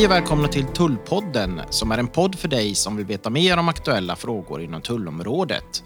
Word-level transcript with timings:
Hej 0.00 0.06
och 0.06 0.12
välkomna 0.12 0.48
till 0.48 0.66
Tullpodden 0.66 1.60
som 1.70 1.92
är 1.92 1.98
en 1.98 2.08
podd 2.08 2.34
för 2.34 2.48
dig 2.48 2.74
som 2.74 2.96
vill 2.96 3.06
veta 3.06 3.30
mer 3.30 3.56
om 3.56 3.68
aktuella 3.68 4.16
frågor 4.16 4.62
inom 4.62 4.82
tullområdet. 4.82 5.84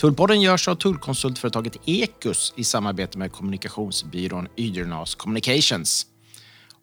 Tullpodden 0.00 0.40
görs 0.40 0.68
av 0.68 0.74
tullkonsultföretaget 0.74 1.76
Ekus 1.84 2.52
i 2.56 2.64
samarbete 2.64 3.18
med 3.18 3.32
kommunikationsbyrån 3.32 4.48
Ydrenas 4.56 5.14
Communications. 5.14 6.06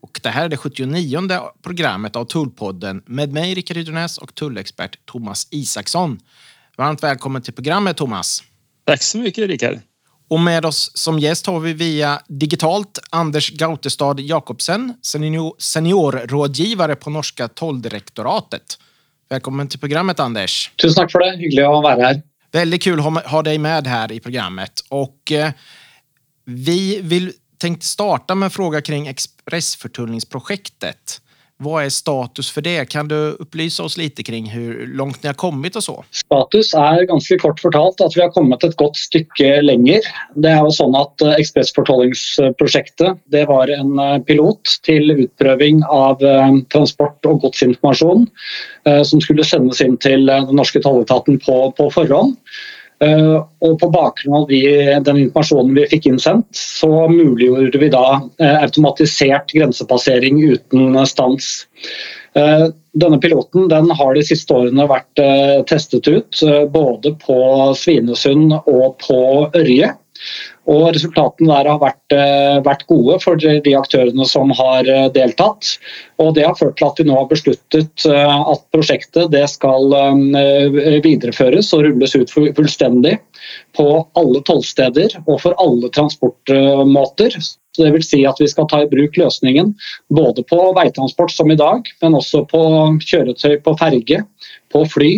Och 0.02 0.20
det 0.24 0.30
här 0.30 0.46
är 0.46 0.50
det 0.50 0.58
79 0.58 1.20
programmet 1.62 2.16
av 2.16 2.26
Tullpodden 2.26 3.04
med 3.06 3.34
mig, 3.34 3.54
Rickard 3.54 3.78
Ydernäs, 3.78 4.18
och 4.18 4.36
tullexpert 4.36 5.06
Thomas 5.06 5.48
Isaksson. 5.52 6.20
Varmt 6.78 7.04
välkommen 7.04 7.42
till 7.42 7.54
programmet, 7.54 7.98
Thomas. 7.98 8.44
Tack 8.86 9.04
så 9.04 9.18
mycket, 9.18 9.48
Rickard. 9.48 9.80
Och 10.34 10.40
med 10.40 10.66
oss 10.66 10.98
som 10.98 11.20
gäst 11.20 11.48
har 11.48 11.60
vi 11.60 11.74
via 11.74 12.22
digitalt 12.28 13.00
Anders 13.10 13.52
Gautestad 13.52 14.16
Jakobsen, 14.20 14.94
senior, 15.02 15.56
seniorrådgivare 15.58 16.96
på 16.96 17.10
norska 17.10 17.48
tolldirektoratet. 17.48 18.80
Välkommen 19.30 19.68
till 19.68 19.80
programmet, 19.80 20.20
Anders. 20.20 20.72
Tusen 20.82 20.96
tack 20.96 21.12
för 21.12 21.20
det. 21.20 21.38
Hyggligt 21.38 21.66
att 21.66 21.84
vara 21.84 21.96
här. 21.96 22.22
Väldigt 22.52 22.84
kul 22.84 23.00
att 23.00 23.26
ha 23.26 23.42
dig 23.42 23.58
med 23.58 23.88
här 23.88 24.12
i 24.12 24.20
programmet. 24.20 24.84
Och 24.90 25.32
eh, 25.32 25.52
vi 26.46 27.02
vill 27.02 27.32
tänkte 27.58 27.86
starta 27.86 28.36
med 28.36 28.48
en 28.48 28.52
fråga 28.52 28.82
kring 28.82 29.08
expressförtullningsprojektet. 29.08 31.22
Vad 31.62 31.86
er 31.86 31.90
status 31.94 32.50
for 32.52 32.66
det? 32.66 32.90
Kan 32.90 33.08
du 33.08 33.36
opplyse 33.40 33.84
oss 33.84 33.96
litt 33.98 34.18
kring 34.26 34.50
hvor 34.50 34.88
langt 34.98 35.22
ni 35.24 35.30
har 35.30 35.38
kommet? 35.38 35.78
og 35.78 35.86
så? 35.86 35.96
Status 36.12 36.74
er 36.78 37.06
ganske 37.10 37.38
kort 37.42 37.62
fortalt 37.62 38.02
at 38.02 38.18
vi 38.18 38.24
har 38.24 38.34
kommet 38.34 38.66
et 38.66 38.76
godt 38.80 38.98
stykke 38.98 39.62
lenger. 39.62 40.02
Det 40.36 40.50
er 40.50 40.66
jo 40.66 40.74
sånn 40.74 40.98
at 40.98 41.14
Ekspressfortollingsprosjektet 41.38 43.04
Ekspressfortollingsprojektet 43.04 43.22
det 43.34 43.46
var 43.50 43.72
en 43.72 44.00
eh, 44.02 44.20
pilot 44.28 44.78
til 44.88 45.14
utprøving 45.14 45.84
av 45.94 46.24
eh, 46.26 46.60
transport 46.74 47.30
og 47.30 47.44
godsinformasjon 47.46 48.28
som 49.08 49.22
skulle 49.24 49.46
sendes 49.48 49.80
inn 49.80 49.94
til 50.04 50.26
den 50.28 50.50
norske 50.58 50.82
tolletaten 50.84 51.38
på, 51.40 51.56
på 51.78 51.86
förhand. 51.94 52.36
Eh, 53.04 53.38
og 53.64 53.78
på 53.82 53.90
bakgrunn 53.92 54.36
av 54.38 54.48
de, 54.52 54.62
den 55.06 55.22
informasjonen 55.26 55.74
vi 55.78 55.88
fikk 55.92 56.08
innsendt, 56.12 56.48
så 56.56 57.08
muliggjorde 57.12 57.82
vi 57.82 57.90
da 57.94 58.06
eh, 58.40 58.58
automatisert 58.62 59.54
grensepassering 59.56 60.40
uten 60.54 61.00
stans. 61.10 61.52
Eh, 62.38 62.68
denne 62.94 63.20
piloten 63.22 63.68
den 63.72 63.90
har 63.98 64.14
de 64.16 64.24
siste 64.26 64.54
årene 64.54 64.86
vært 64.90 65.22
testet 65.70 66.06
ut 66.06 66.44
både 66.70 67.16
på 67.24 67.38
Svinesund 67.78 68.54
og 68.60 69.00
på 69.02 69.20
Ørje. 69.58 69.90
Og 70.72 70.94
resultatene 70.96 71.50
der 71.52 71.68
har 71.68 71.80
vært, 71.82 72.14
eh, 72.16 72.60
vært, 72.64 72.86
gode 72.88 73.18
for 73.20 73.36
de 73.36 73.74
aktørene 73.76 74.26
som 74.28 74.52
har 74.56 74.88
eh, 74.88 75.10
deltatt. 75.12 75.74
Og 76.24 76.36
det 76.38 76.46
har 76.46 76.56
ført 76.56 76.78
til 76.80 76.88
at 76.88 77.00
vi 77.02 77.08
nå 77.10 77.18
har 77.18 77.28
besluttet 77.28 78.06
eh, 78.08 78.36
at 78.54 78.64
prosjektet 78.72 79.36
skal 79.50 79.92
videreføres 81.04 81.74
og 81.76 81.84
rulles 81.84 82.16
ut 82.16 82.32
fullstendig 82.32 83.18
på 83.76 83.88
alle 84.20 84.44
tollsteder 84.48 85.18
og 85.26 85.42
for 85.42 85.58
alle 85.60 85.90
transportmåter. 85.92 87.36
Så 87.40 87.84
Det 87.84 87.92
vil 87.92 88.06
si 88.06 88.22
at 88.30 88.40
vi 88.40 88.48
skal 88.48 88.68
ta 88.70 88.84
i 88.84 88.90
bruk 88.90 89.18
løsningen 89.18 89.74
både 90.14 90.46
på 90.48 90.60
veitransport 90.78 91.34
som 91.34 91.52
i 91.52 91.60
dag, 91.60 91.84
men 92.02 92.16
også 92.16 92.46
på 92.48 92.64
kjøretøy 93.04 93.60
på 93.66 93.76
ferge, 93.82 94.24
på 94.72 94.86
fly 94.94 95.14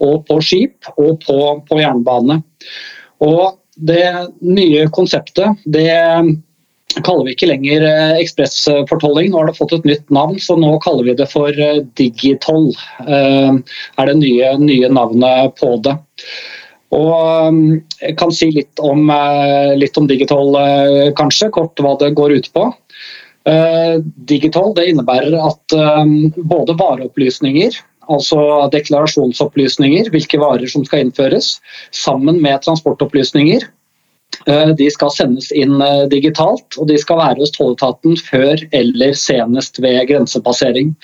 og 0.00 0.24
på 0.26 0.40
skip 0.42 0.90
og 0.96 1.20
på, 1.26 1.38
på 1.68 1.80
jernbane. 1.82 2.40
Og 3.22 3.58
det 3.78 4.10
nye 4.42 4.88
konseptet 4.94 5.64
det 5.64 5.92
kaller 7.04 7.26
vi 7.26 7.34
ikke 7.36 7.48
lenger 7.50 7.84
eh, 7.86 8.20
ekspressfortolling. 8.22 9.30
Nå 9.30 9.40
har 9.40 9.50
det 9.50 9.58
fått 9.58 9.74
et 9.76 9.88
nytt 9.88 10.06
navn, 10.14 10.38
så 10.42 10.56
nå 10.58 10.74
kaller 10.84 11.08
vi 11.08 11.16
det 11.18 11.28
for 11.30 11.52
eh, 11.52 11.82
Digitoll. 11.98 12.70
Eh, 13.04 13.58
er 13.98 14.10
det 14.10 14.16
nye, 14.20 14.54
nye 14.62 14.90
navnet 14.92 15.58
på 15.60 15.76
det. 15.84 15.94
Og 16.96 17.58
jeg 18.00 18.14
kan 18.16 18.30
si 18.32 18.46
litt 18.54 18.80
om, 18.80 19.10
litt 19.76 19.98
om 20.00 20.06
Digital, 20.08 20.56
kanskje. 21.18 21.50
Kort 21.52 21.82
hva 21.84 21.90
det 22.00 22.14
går 22.16 22.32
ut 22.38 22.48
på. 22.54 22.62
Digital 24.30 24.72
det 24.72 24.86
innebærer 24.94 25.36
at 25.36 25.76
både 26.48 26.78
vareopplysninger 26.80 27.76
altså 28.08 28.68
deklarasjonsopplysninger, 28.72 30.10
hvilke 30.12 30.40
varer 30.40 30.70
som 30.70 30.84
skal 30.86 31.06
innføres, 31.06 31.58
sammen 31.94 32.40
med 32.42 32.62
transportopplysninger 32.64 33.68
de 34.78 34.86
skal 34.92 35.10
sendes 35.12 35.50
inn 35.56 35.80
eh, 35.82 36.04
digitalt, 36.10 36.76
og 36.78 36.88
de 36.88 36.96
skal 37.00 37.18
være 37.20 37.42
hos 37.42 37.52
tolletaten 37.54 38.16
før 38.28 38.60
eller 38.76 39.16
senest 39.18 39.80
ved 39.82 39.98
grensepassering. 40.10 40.94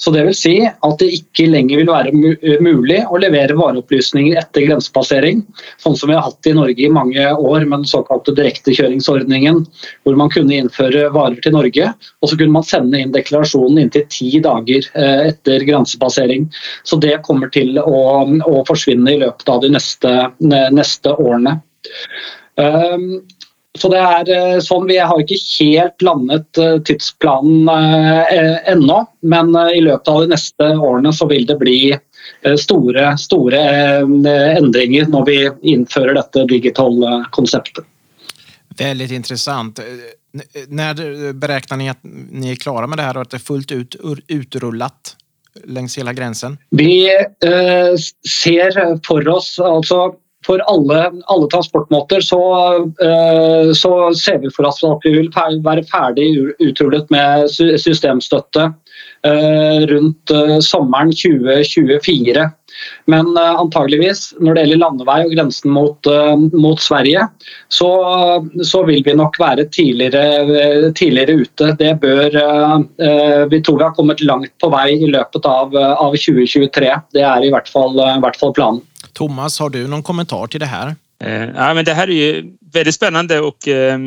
Så 0.00 0.12
det 0.14 0.24
vil 0.28 0.36
si 0.38 0.54
at 0.66 1.02
det 1.02 1.10
ikke 1.18 1.48
lenger 1.50 1.82
vil 1.82 1.90
være 1.90 2.12
eh, 2.36 2.62
mulig 2.64 3.02
å 3.10 3.20
levere 3.20 3.56
vareopplysninger 3.58 4.38
etter 4.40 4.68
grensepassering, 4.68 5.42
sånn 5.82 5.98
som 5.98 6.12
vi 6.12 6.16
har 6.16 6.26
hatt 6.28 6.48
i 6.48 6.54
Norge 6.56 6.86
i 6.86 6.92
mange 6.92 7.26
år 7.34 7.66
med 7.66 7.82
den 7.82 7.90
såkalte 7.90 8.34
direktekjøringsordningen, 8.38 9.64
hvor 10.06 10.18
man 10.18 10.32
kunne 10.32 10.62
innføre 10.62 11.08
varer 11.16 11.40
til 11.44 11.56
Norge, 11.56 11.90
og 12.22 12.30
så 12.30 12.38
kunne 12.38 12.56
man 12.56 12.66
sende 12.66 13.02
inn 13.02 13.14
deklarasjonen 13.14 13.82
inntil 13.82 14.06
ti 14.12 14.30
dager 14.42 14.88
etter 14.96 15.64
grensepassering. 15.66 16.46
Så 16.86 16.98
det 17.02 17.18
kommer 17.26 17.50
til 17.52 17.76
å, 17.82 18.00
å 18.24 18.64
forsvinne 18.68 19.12
i 19.12 19.20
løpet 19.20 19.52
av 19.52 19.62
de 19.64 19.72
neste, 19.74 20.12
neste 20.40 21.12
årene. 21.16 21.58
Ehm, 22.60 23.20
så 23.76 23.90
det 23.92 24.00
er 24.00 24.30
eh, 24.32 24.58
sånn, 24.64 24.86
Vi 24.88 24.98
har 24.98 25.20
ikke 25.20 25.38
helt 25.58 26.04
landet 26.04 26.60
eh, 26.60 26.76
tidsplanen 26.88 27.68
eh, 27.68 28.56
ennå, 28.72 29.02
men 29.28 29.52
i 29.74 29.82
løpet 29.84 30.12
av 30.12 30.22
de 30.22 30.32
neste 30.32 30.70
årene 30.76 31.12
så 31.14 31.28
vil 31.30 31.46
det 31.48 31.58
bli 31.60 31.80
store, 32.58 33.12
store 33.22 33.58
endringer 34.58 35.06
når 35.12 35.26
vi 35.28 35.36
innfører 35.70 36.16
dette 36.18 36.42
digitale 36.50 37.20
konseptet. 37.36 37.86
Veldig 38.76 39.06
interessant. 39.14 39.78
Når 40.34 41.04
beregner 41.38 41.78
ni 41.78 41.86
at 41.92 42.02
ni 42.02 42.50
er 42.50 42.58
klara 42.58 42.90
med 42.90 42.98
det 42.98 43.06
her 43.06 43.20
og 43.20 43.28
at 43.28 43.36
det 43.36 43.38
er 43.38 43.46
fullt 43.46 43.72
ut 43.72 43.96
utrullet 44.26 45.14
langs 45.70 45.94
hele 46.00 46.16
grensen? 46.18 46.58
Vi 46.74 47.06
ser 48.26 48.82
for 49.06 49.30
oss 49.36 49.54
altså 49.62 50.16
for 50.46 50.62
alle, 50.70 51.12
alle 51.26 51.48
transportmåter 51.50 52.20
så, 52.20 52.42
uh, 52.78 53.72
så, 53.72 53.92
ser 54.14 54.38
vi 54.44 54.52
for 54.54 54.68
oss 54.70 54.82
at 54.86 55.06
vi 55.06 55.16
vil 55.18 55.30
være 55.64 55.86
ferdig 55.90 56.28
utrullet 56.62 57.10
med 57.14 57.48
systemstøtte 57.82 58.68
uh, 58.70 59.80
rundt 59.90 60.34
uh, 60.34 60.58
sommeren 60.64 61.10
2024. 61.14 62.46
Men 63.08 63.30
antageligvis, 63.40 64.34
når 64.36 64.52
det 64.52 64.62
gjelder 64.66 64.80
landevei 64.82 65.20
og 65.24 65.30
grensen 65.32 65.70
mot, 65.72 66.08
mot 66.52 66.82
Sverige, 66.82 67.22
så, 67.72 67.88
så, 68.60 68.82
vil 68.84 69.00
vi 69.06 69.14
nok 69.16 69.38
være 69.40 69.64
tidligere, 69.72 70.90
tidligere 70.92 71.38
ute. 71.40 71.70
Det 71.80 71.94
bør 72.02 72.36
Vi 73.48 73.62
tror 73.64 73.78
vi 73.78 73.86
har 73.86 73.96
kommet 73.96 74.20
langt 74.20 74.52
på 74.60 74.68
vei 74.74 74.90
i 74.92 75.08
løpet 75.08 75.48
av, 75.48 75.72
av 75.72 76.18
2023. 76.20 76.92
Det 77.16 77.24
er 77.24 77.46
i 77.46 77.54
hvert 77.54 77.72
fall, 77.72 77.96
i 77.96 78.20
hvert 78.26 78.36
fall 78.42 78.52
planen. 78.58 78.84
Thomas, 79.16 79.58
har 79.58 79.70
du 79.70 79.86
någon 79.88 80.02
kommentar 80.02 80.46
till 80.46 80.60
det 80.60 80.66
här? 80.66 80.94
Eh, 81.24 81.44
ja, 81.44 81.74
men 81.74 81.84
det 81.84 81.94
här 81.94 82.08
är 82.08 82.12
ju 82.12 82.56
väldigt 82.72 82.94
spännande 82.94 83.40
och 83.40 83.68
eh, 83.68 84.00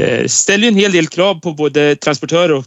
eh 0.00 0.26
ställer 0.26 0.68
en 0.68 0.76
hel 0.76 0.92
del 0.92 1.06
krav 1.06 1.40
på 1.40 1.52
både 1.52 1.96
transportörer 1.96 2.64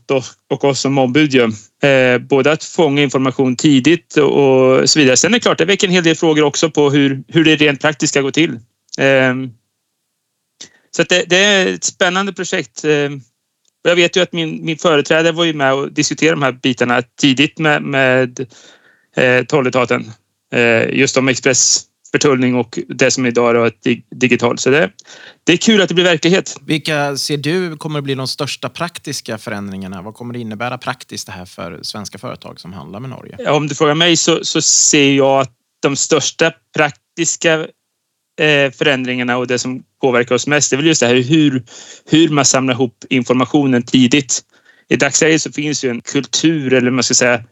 och 0.50 0.64
oss 0.64 0.80
som 0.80 0.98
ombud. 0.98 1.36
Eh, 1.36 2.18
både 2.18 2.52
att 2.52 2.64
fånga 2.64 3.02
information 3.02 3.56
tidigt 3.56 4.18
och 4.18 4.90
så 4.90 5.00
vidare. 5.00 5.18
Sen 5.18 5.34
är 5.34 5.38
det 5.38 5.40
klart, 5.40 5.58
det 5.58 5.66
väcker 5.66 5.88
en 5.88 5.94
hel 5.94 6.04
del 6.04 6.16
frågor 6.16 6.44
också 6.44 6.70
på 6.70 6.90
hur 6.90 7.44
det 7.44 7.56
rent 7.56 7.82
praktiskt 7.82 8.14
ska 8.14 8.22
gå 8.22 8.32
till. 8.32 8.60
Eh, 8.98 9.34
så 10.92 11.04
det, 11.04 11.24
det, 11.28 11.38
är 11.38 11.74
ett 11.74 11.84
spännande 11.84 12.34
projekt. 12.34 12.86
Eh, 12.86 13.10
jag 13.84 13.96
vet 13.96 14.18
ju 14.18 14.22
att 14.22 14.34
min, 14.34 14.66
min 14.66 14.78
företrädare 14.78 15.32
var 15.32 15.44
ju 15.44 15.54
med 15.54 15.74
och 15.74 15.92
diskuterade 15.92 16.36
de 16.36 16.44
här 16.44 16.52
bitarna 16.52 17.02
tidigt 17.02 17.60
med, 17.60 17.82
med 17.82 18.40
eh, 19.16 19.44
tolletaten. 19.44 20.12
Eh, 20.54 20.90
just 21.00 21.18
om 21.18 21.28
expressförtullning 21.28 22.56
och 22.56 22.80
det 22.88 23.12
som 23.12 23.26
idag 23.26 23.66
är 23.66 23.72
digitalt. 24.16 24.60
Så 24.60 24.70
det, 24.70 24.92
det 25.44 25.54
är 25.54 25.58
kul 25.58 25.82
att 25.82 25.90
det 25.90 25.96
blir 25.96 26.06
verklighet. 26.06 26.58
Vilka 26.62 27.18
ser 27.18 27.38
du 27.38 27.78
kommer 27.78 28.00
att 28.00 28.04
bli 28.04 28.16
de 28.16 28.28
största 28.28 28.70
praktiska 28.70 29.38
förändringarna? 29.38 30.02
Vad 30.02 30.14
kommer 30.14 30.34
det 30.34 30.40
innebära 30.40 30.78
praktiskt 30.78 31.26
det 31.26 31.32
här 31.32 31.46
för 31.46 31.80
svenska 31.82 32.18
företag 32.18 32.60
som 32.60 32.74
handlar 32.74 33.00
med 33.00 33.10
Norge? 33.10 33.36
Ja, 33.40 33.52
om 33.52 33.68
du 33.68 33.76
frågar 33.76 33.96
mig 33.96 34.18
så, 34.18 34.44
så 34.44 34.62
ser 34.62 35.14
jag 35.14 35.42
att 35.42 35.52
de 35.82 35.96
största 35.96 36.52
praktiska 36.76 37.60
eh, 38.40 38.72
förändringarna 38.72 39.38
och 39.38 39.48
det 39.48 39.60
som 39.60 39.84
påverkar 40.02 40.36
oss 40.36 40.48
mest, 40.48 40.70
det 40.70 40.76
är 40.76 40.78
väl 40.78 40.88
just 40.88 41.02
det 41.02 41.08
här 41.08 41.16
hur, 41.16 41.64
hur 42.10 42.30
man 42.30 42.46
samlar 42.46 42.74
ihop 42.74 43.06
informationen 43.10 43.84
tidigt. 43.84 44.42
I 44.90 44.96
dagsläget 44.96 45.42
så 45.42 45.52
finns 45.52 45.86
ju 45.86 45.90
en 45.90 46.02
kultur 46.02 46.74
eller 46.74 46.92
man 46.92 47.04
ska 47.04 47.14
säga 47.14 47.44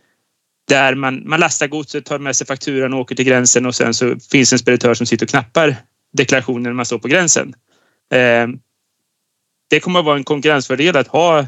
där 0.72 0.96
man, 0.96 1.30
man 1.30 1.40
lastar 1.40 1.68
godset, 1.68 2.06
tar 2.06 2.20
med 2.20 2.36
sig 2.36 2.48
fakturan 2.48 2.94
och 2.94 3.00
åker 3.00 3.16
till 3.16 3.26
gränsen 3.26 3.66
och 3.66 3.76
sen 3.76 3.94
så 3.94 4.16
finns 4.32 4.54
en 4.54 4.60
speditör 4.60 4.94
som 4.94 5.06
sitter 5.06 5.26
och 5.26 5.30
knappar 5.30 5.76
deklarationen 6.14 6.64
när 6.64 6.74
man 6.74 6.86
står 6.86 7.00
på 7.00 7.08
gränsen. 7.08 7.54
Eh, 8.14 8.48
det 9.70 9.80
kommer 9.80 10.00
att 10.00 10.06
vara 10.06 10.18
en 10.18 10.24
konkurrensfördel 10.24 10.98
att 10.98 11.08
ha 11.08 11.46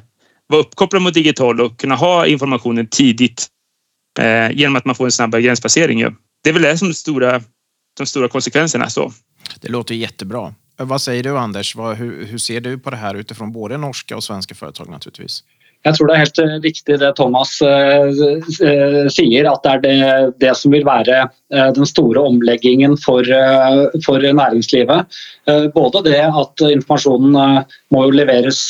vara 0.47 0.61
uppkopplad 0.61 1.01
mot 1.01 1.13
digital 1.13 1.61
och 1.61 1.79
kunna 1.79 1.95
ha 1.95 2.27
informationen 2.27 2.87
tidigt 2.87 3.47
eh, 4.19 4.51
genom 4.51 4.75
att 4.75 4.85
man 4.85 4.95
får 4.95 5.05
en 5.05 5.11
snabbare 5.11 5.41
gränspassering. 5.41 5.99
Ja. 5.99 6.11
Det 6.43 6.49
är 6.49 6.53
väl 6.53 6.61
det 6.61 6.77
som 6.77 6.89
är 6.89 6.93
stora, 6.93 7.41
de 7.97 8.05
stora 8.05 8.27
konsekvenserna. 8.27 8.89
Så. 8.89 9.13
Det 9.61 9.69
låter 9.69 9.95
jättebra. 9.95 10.53
Vad 10.77 11.01
säger 11.01 11.23
du 11.23 11.37
Anders? 11.37 11.75
Vad, 11.75 11.97
hur, 11.97 12.25
hur, 12.25 12.37
ser 12.37 12.61
du 12.61 12.79
på 12.79 12.89
det 12.89 12.97
här 12.97 13.15
utifrån 13.15 13.51
både 13.51 13.77
norska 13.77 14.15
och 14.15 14.23
svenska 14.23 14.55
företag 14.55 14.89
naturligtvis? 14.89 15.43
Jeg 15.83 15.95
tror 15.97 16.07
det 16.09 16.15
er 16.15 16.21
helt 16.23 16.39
eh, 16.39 16.53
riktig 16.63 16.97
det 17.01 17.09
Thomas 17.17 17.57
uh, 17.59 18.09
sier, 19.11 19.49
at 19.49 19.65
det 19.65 19.71
er 19.73 19.81
det, 19.83 19.95
det 20.43 20.53
som 20.59 20.73
vil 20.73 20.85
være 20.87 21.25
den 21.75 21.85
store 21.85 22.21
omleggingen 22.23 22.95
for, 22.97 23.27
for 24.05 24.23
næringslivet. 24.23 25.19
både 25.75 26.01
det 26.07 26.21
at 26.25 26.63
informasjonen 26.65 27.35
må 27.93 28.05
leveres, 28.09 28.61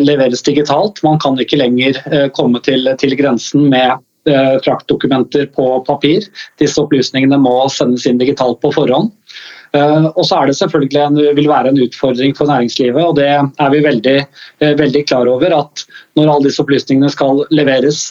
leveres, 0.00 0.42
digitalt. 0.46 1.02
Man 1.04 1.18
kan 1.20 1.36
ikke 1.42 1.58
lenger 1.60 1.98
komme 2.32 2.62
til, 2.64 2.88
til 3.02 3.16
grensen 3.18 3.68
med 3.68 4.00
fraktdokumenter 4.64 5.50
på 5.52 5.68
papir. 5.84 6.24
Disse 6.62 6.80
opplysningene 6.80 7.36
må 7.40 7.68
sendes 7.68 8.08
inn 8.08 8.22
digitalt 8.22 8.62
på 8.64 8.72
forhånd. 8.78 9.12
Eh, 9.76 10.06
og 10.10 10.24
så 10.26 10.40
er 10.40 10.50
det 10.50 10.56
selvfølgelig 10.58 11.02
en, 11.04 11.18
vil 11.36 11.50
være 11.50 11.70
en 11.70 11.82
utfordring 11.84 12.34
for 12.36 12.50
næringslivet, 12.50 13.02
og 13.04 13.16
det 13.20 13.28
er 13.30 13.74
vi 13.74 13.82
veldig, 13.84 14.16
eh, 14.60 14.78
veldig 14.78 15.04
klar 15.06 15.30
over. 15.30 15.54
At 15.60 15.84
når 16.18 16.32
alle 16.32 16.48
disse 16.48 16.62
opplysningene 16.62 17.10
skal 17.12 17.44
leveres 17.54 18.10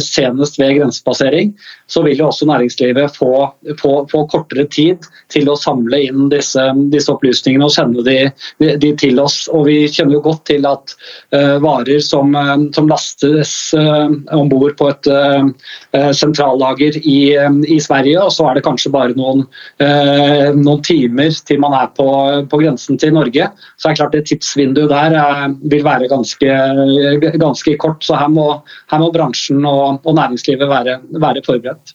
senest 0.00 0.56
ved 0.56 0.78
grensepassering, 0.78 1.50
så 1.90 2.02
vil 2.02 2.18
jo 2.18 2.28
også 2.30 2.46
næringslivet 2.48 3.16
få, 3.16 3.50
få, 3.80 3.92
få, 4.10 4.22
kortere 4.30 4.64
tid 4.70 5.06
til 5.32 5.50
å 5.50 5.56
samle 5.58 5.98
inn 6.06 6.28
disse, 6.30 6.62
disse 6.92 7.10
opplysningene 7.12 7.66
og 7.66 7.74
sende 7.74 8.04
de, 8.06 8.16
de, 8.60 8.92
til 9.00 9.20
oss. 9.22 9.42
Og 9.50 9.66
Vi 9.66 9.76
kjenner 9.90 10.16
jo 10.16 10.22
godt 10.24 10.44
til 10.50 10.66
at 10.68 10.94
uh, 11.34 11.58
varer 11.62 12.00
som, 12.04 12.34
uh, 12.36 12.56
som 12.76 12.88
lastes 12.90 13.52
uh, 13.76 14.08
om 14.36 14.50
bord 14.52 14.76
på 14.78 14.90
et 14.92 15.10
uh, 15.10 15.50
sentrallager 16.16 17.00
i, 17.02 17.18
i, 17.66 17.80
Sverige, 17.82 18.20
og 18.22 18.32
så 18.34 18.46
er 18.48 18.58
det 18.58 18.64
kanskje 18.66 18.92
bare 18.94 19.16
noen, 19.16 19.42
noen 19.80 20.82
timer 20.84 21.32
til 21.48 21.58
man 21.62 21.74
er 21.74 21.88
på, 21.96 22.06
på, 22.50 22.60
grensen 22.60 22.98
til 23.00 23.14
Norge, 23.16 23.48
så 23.80 23.88
er 23.88 23.94
det 23.94 23.98
klart 23.98 24.14
det 24.14 24.22
tidsvinduet 24.28 24.92
der 24.92 25.16
vil 25.72 25.82
være 25.86 26.10
ganske, 26.10 26.58
ganske 27.40 27.74
kort. 27.82 28.04
Så 28.06 28.18
her 28.20 28.30
må, 28.30 28.46
her 28.92 29.02
må 29.02 29.10
bransjen 29.14 29.49
bransjen 29.50 29.66
og, 29.66 30.06
og 30.06 30.14
næringslivet 30.14 30.68
være, 30.68 31.00
være 31.20 31.42
forberedt. 31.44 31.94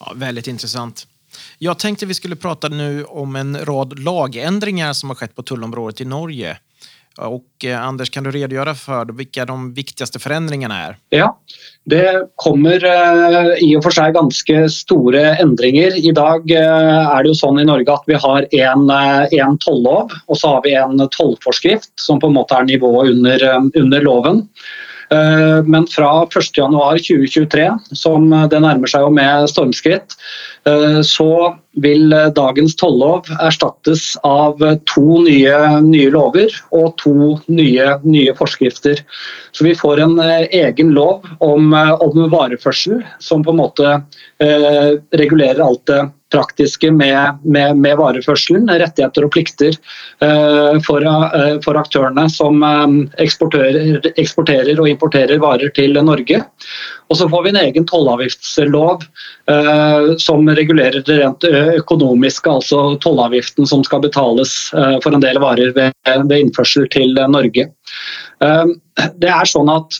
Ja, 0.00 0.14
veldig 0.14 0.48
interessant. 0.48 1.06
Jeg 1.60 1.76
tenkte 1.78 2.06
vi 2.06 2.14
skulle 2.14 2.36
prate 2.36 2.70
nu 2.70 3.04
om 3.04 3.36
en 3.36 3.56
rad 3.56 3.98
lagändringar 3.98 4.92
som 4.94 5.10
har 5.10 5.16
skett 5.16 5.34
på 5.34 5.42
tullområdet 5.42 6.00
i 6.00 6.04
Norge. 6.04 6.56
Och 7.18 7.64
eh, 7.64 7.86
Anders, 7.86 8.08
kan 8.10 8.24
du 8.24 8.30
redegjøre 8.30 8.72
for 8.78 9.10
hvilke 9.12 9.44
de 9.44 9.56
viktigste 9.76 10.20
forandringene 10.22 10.76
er? 10.86 10.94
Ja, 11.12 11.26
det 11.84 12.30
kommer 12.40 12.80
eh, 12.80 13.58
i 13.60 13.74
og 13.76 13.82
for 13.84 13.92
seg 13.92 14.14
ganske 14.14 14.62
store 14.72 15.34
endringer. 15.42 15.98
I 15.98 16.14
dag 16.16 16.48
eh, 16.48 17.00
er 17.02 17.18
det 17.20 17.32
jo 17.32 17.40
sånn 17.42 17.60
i 17.60 17.66
Norge 17.66 17.92
at 17.92 18.06
vi 18.08 18.16
har 18.16 18.46
en, 18.46 18.86
eh, 18.94 19.56
tollov 19.60 20.14
og 20.30 20.38
så 20.38 20.54
har 20.54 20.62
vi 20.64 20.76
en 20.78 21.02
tollforskrift 21.18 21.92
som 22.00 22.22
på 22.22 22.30
en 22.30 22.38
måte 22.38 22.56
er 22.56 22.70
nivået 22.70 23.10
under, 23.12 23.44
under 23.74 24.06
loven. 24.06 24.46
Eh, 25.10 25.62
men 25.66 25.86
fra 25.90 26.10
1.1.2023, 26.26 27.66
som 27.98 28.28
det 28.30 28.60
nærmer 28.62 28.90
seg 28.90 29.02
jo 29.02 29.10
med 29.14 29.48
stormskritt, 29.50 30.14
eh, 30.70 31.00
så 31.06 31.56
vil 31.82 32.14
dagens 32.36 32.76
tollov 32.78 33.26
erstattes 33.40 34.12
av 34.26 34.62
to 34.90 35.20
nye, 35.24 35.56
nye 35.86 36.12
lover 36.14 36.54
og 36.70 36.94
to 37.02 37.14
nye, 37.50 37.96
nye, 38.04 38.36
forskrifter. 38.38 39.02
Så 39.50 39.66
vi 39.66 39.74
får 39.78 40.04
en 40.06 40.16
eh, 40.22 40.46
egen 40.62 40.94
lov 40.94 41.26
om, 41.42 41.74
om 41.74 42.22
vareførsel 42.30 43.02
som 43.18 43.42
på 43.46 43.54
en 43.54 43.62
måte 43.64 43.92
eh, 44.42 44.96
regulerer 45.18 45.62
alt 45.66 45.86
det 45.90 46.04
praktiske 46.30 46.90
med, 46.94 47.38
med, 47.42 47.76
med, 47.76 47.96
vareførselen, 47.98 48.68
rettigheter 48.68 49.26
og 49.26 49.32
plikter 49.34 49.74
uh, 50.22 50.78
for, 50.86 51.04
uh, 51.04 51.58
for, 51.64 51.78
aktørene 51.80 52.26
som 52.32 52.62
um, 52.62 52.96
eksporterer, 53.20 54.78
og 54.78 54.88
importerer 54.88 55.42
varer 55.42 55.72
til 55.76 55.98
Norge. 56.06 56.42
Og 57.10 57.18
så 57.18 57.26
får 57.30 57.44
vi 57.44 57.52
en 57.52 57.60
egen 57.64 57.88
tollavgiftslov 57.90 59.02
uh, 59.50 60.14
som 60.22 60.48
regulerer 60.60 61.02
det 61.06 61.18
rent 61.20 61.46
økonomiske, 61.50 62.50
altså 62.60 62.96
tollavgiften 63.02 63.66
som 63.66 63.84
skal 63.86 64.04
betales 64.06 64.56
for 65.02 65.14
en 65.14 65.22
del 65.22 65.40
varer 65.42 65.74
ved, 65.76 65.94
ved 66.06 66.36
innførsel 66.38 66.86
til 66.92 67.16
Norge. 67.30 67.66
det 69.20 69.30
er 69.30 69.48
sånn 69.48 69.70
at 69.72 69.98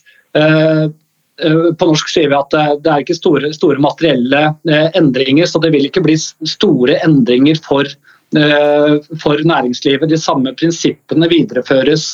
på 1.41 1.89
norsk 1.89 2.13
sier 2.13 2.31
vi 2.31 2.39
at 2.39 2.55
det 2.85 2.93
er 2.93 3.03
ikke 3.05 3.19
store, 3.19 3.53
store 3.57 3.83
materielle 3.83 4.47
eh, 4.69 4.89
endringer, 4.99 5.49
så 5.49 5.61
det 5.63 5.73
vil 5.75 5.89
ikke 5.89 6.05
bli 6.05 6.17
store 6.19 6.99
endringer 7.05 7.61
for, 7.65 7.89
eh, 8.37 8.97
for 9.23 9.45
næringslivet. 9.53 10.11
De 10.11 10.19
samme 10.21 10.55
prinsippene 10.59 11.31
videreføres 11.31 12.13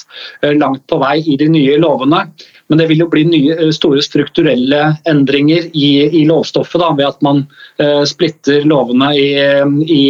langt 0.57 0.85
på 0.91 1.01
vei 1.03 1.19
i 1.25 1.39
de 1.41 1.51
nye 1.53 1.81
lovene. 1.83 2.27
Men 2.67 2.81
det 2.81 2.89
vil 2.91 3.05
jo 3.05 3.11
bli 3.11 3.23
nye, 3.29 3.69
store 3.71 4.03
strukturelle 4.03 4.81
endringer 5.07 5.69
i, 5.71 5.91
i 6.19 6.25
lovstoffet 6.27 6.83
da, 6.83 6.89
ved 6.99 7.07
at 7.07 7.21
man 7.23 7.45
splitter 8.11 8.67
lovene 8.67 9.13
i, 9.15 9.29
i, 9.87 10.01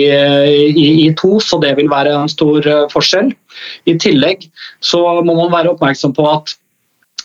i, 1.05 1.11
to, 1.21 1.35
så 1.45 1.61
det 1.61 1.75
vil 1.77 1.91
være 1.93 2.15
en 2.17 2.33
stor 2.33 2.65
forskjell. 2.95 3.29
I 3.85 3.99
tillegg 4.01 4.49
så 4.81 5.03
må 5.21 5.37
man 5.37 5.53
være 5.53 5.75
oppmerksom 5.75 6.17
på 6.17 6.25
at 6.33 6.57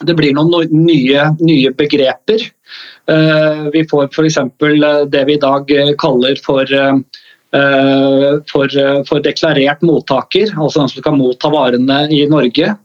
det 0.07 0.15
blir 0.17 0.33
noen 0.35 0.67
nye, 0.73 1.27
nye 1.41 1.71
begreper. 1.77 2.47
Eh, 3.11 3.63
vi 3.73 3.83
får 3.89 4.09
f.eks. 4.11 4.37
Eh, 4.37 5.05
det 5.09 5.25
vi 5.27 5.35
i 5.35 5.41
dag 5.41 5.71
eh, 5.71 5.93
kaller 5.99 6.39
for, 6.45 6.65
for, 8.51 8.75
for, 9.09 9.23
deklarert 9.25 9.81
mottaker, 9.83 10.53
altså 10.55 10.83
den 10.83 10.91
som 10.93 11.01
skal 11.01 11.17
motta 11.19 11.51
varene 11.51 12.05
i 12.13 12.23
Norge. 12.31 12.75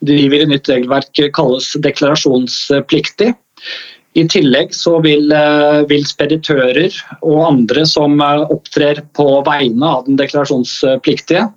De 0.00 0.20
vil 0.32 0.46
i 0.46 0.48
nytt 0.48 0.70
regelverk 0.70 1.20
kalles 1.36 1.74
deklarasjonspliktig. 1.84 3.34
I 4.14 4.22
tillegg 4.30 4.70
så 4.72 5.00
vil, 5.02 5.32
vil, 5.90 6.04
speditører 6.06 6.94
og 7.26 7.40
andre 7.48 7.82
som 7.90 8.20
opptrer 8.22 9.02
på 9.18 9.26
vegne 9.44 9.90
av 9.90 10.06
den 10.06 10.20
deklarasjonspliktige, 10.20 11.48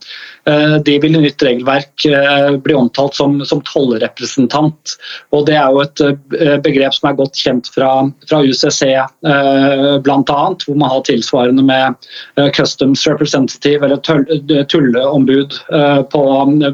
de 0.86 0.94
vil 1.04 1.16
i 1.16 1.22
nytt 1.22 1.44
regelverk 1.44 2.06
eh, 2.06 2.54
bli 2.64 2.76
omtalt 2.78 3.16
som, 3.18 3.40
som 3.46 3.62
tollrepresentant. 3.68 4.94
Og 5.36 5.46
det 5.50 5.58
er 5.60 5.74
jo 5.74 5.82
et 5.84 6.04
eh, 6.06 6.56
begrep 6.64 6.96
som 6.96 7.10
er 7.10 7.18
godt 7.20 7.40
kjent 7.42 7.68
fra, 7.74 7.90
fra 8.30 8.40
UCC 8.46 8.84
bl.a., 8.88 10.40
hvor 10.64 10.78
man 10.80 10.92
har 10.92 11.04
tilsvarende 11.08 11.64
med 11.66 12.08
Customs 12.56 13.04
Representative 13.08 13.86
eller 13.86 14.64
tulleombud 14.72 15.58
på, 16.12 16.24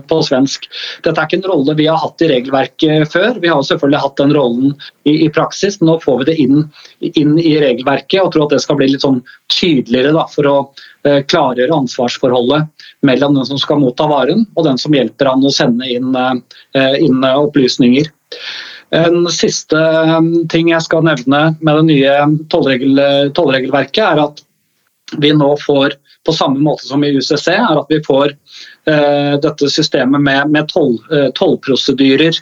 på, 0.10 0.20
svensk. 0.27 0.68
Dette 1.06 1.15
er 1.15 1.27
ikke 1.27 1.39
en 1.42 1.50
rolle 1.50 1.75
vi 1.80 1.88
har 1.89 2.01
hatt 2.01 2.22
i 2.24 2.30
regelverket 2.32 3.12
før. 3.13 3.39
Vi 3.42 3.51
har 3.51 3.65
selvfølgelig 3.65 4.03
hatt 4.06 4.22
den 4.22 4.36
rollen 4.38 4.74
i, 5.10 5.24
i 5.25 5.30
praksis, 5.34 5.80
men 5.80 5.94
nå 5.94 6.00
får 6.03 6.22
vi 6.22 6.30
det 6.30 6.38
inn, 6.46 6.63
inn, 7.13 7.38
i 7.39 7.56
regelverket 7.63 8.22
og 8.22 8.34
tror 8.36 8.48
at 8.48 8.58
det 8.58 8.63
skal 8.65 8.80
bli 8.80 8.92
litt 8.94 9.06
sånn 9.06 9.22
tydeligere 9.53 10.13
da, 10.15 10.27
for 10.32 10.50
å 10.50 10.58
Eh, 11.03 11.20
klargjøre 11.27 11.75
ansvarsforholdet 11.75 12.70
mellom 13.03 13.36
den 13.38 13.48
som 13.48 13.60
skal 13.62 13.81
motta 13.81 14.07
varen 14.10 14.45
og 14.55 14.67
den 14.67 14.79
som 14.81 14.95
hjelper 14.95 15.31
han 15.31 15.43
å 15.45 15.53
sende 15.53 15.89
inn, 15.91 16.15
eh, 16.15 16.95
inn 17.03 17.24
opplysninger. 17.33 18.10
En 18.93 19.27
siste 19.33 19.79
eh, 19.79 20.31
ting 20.53 20.72
jeg 20.74 20.86
skal 20.86 21.05
nevne 21.07 21.43
med 21.60 21.79
det 21.81 21.86
nye 21.91 22.17
tollregel, 22.53 23.03
tollregelverket, 23.38 24.03
er 24.05 24.25
at 24.27 24.43
vi 25.17 25.33
nå 25.33 25.57
får, 25.65 25.93
på 26.25 26.33
samme 26.33 26.60
måte 26.60 26.88
som 26.88 27.03
i 27.03 27.12
UCC, 27.12 27.48
er 27.51 27.79
at 27.79 27.89
vi 27.91 28.00
får 28.05 28.31
eh, 28.31 29.33
dette 29.43 29.69
systemet 29.69 30.22
med, 30.24 30.50
med 30.53 30.69
toll, 30.72 30.95
eh. 31.12 32.39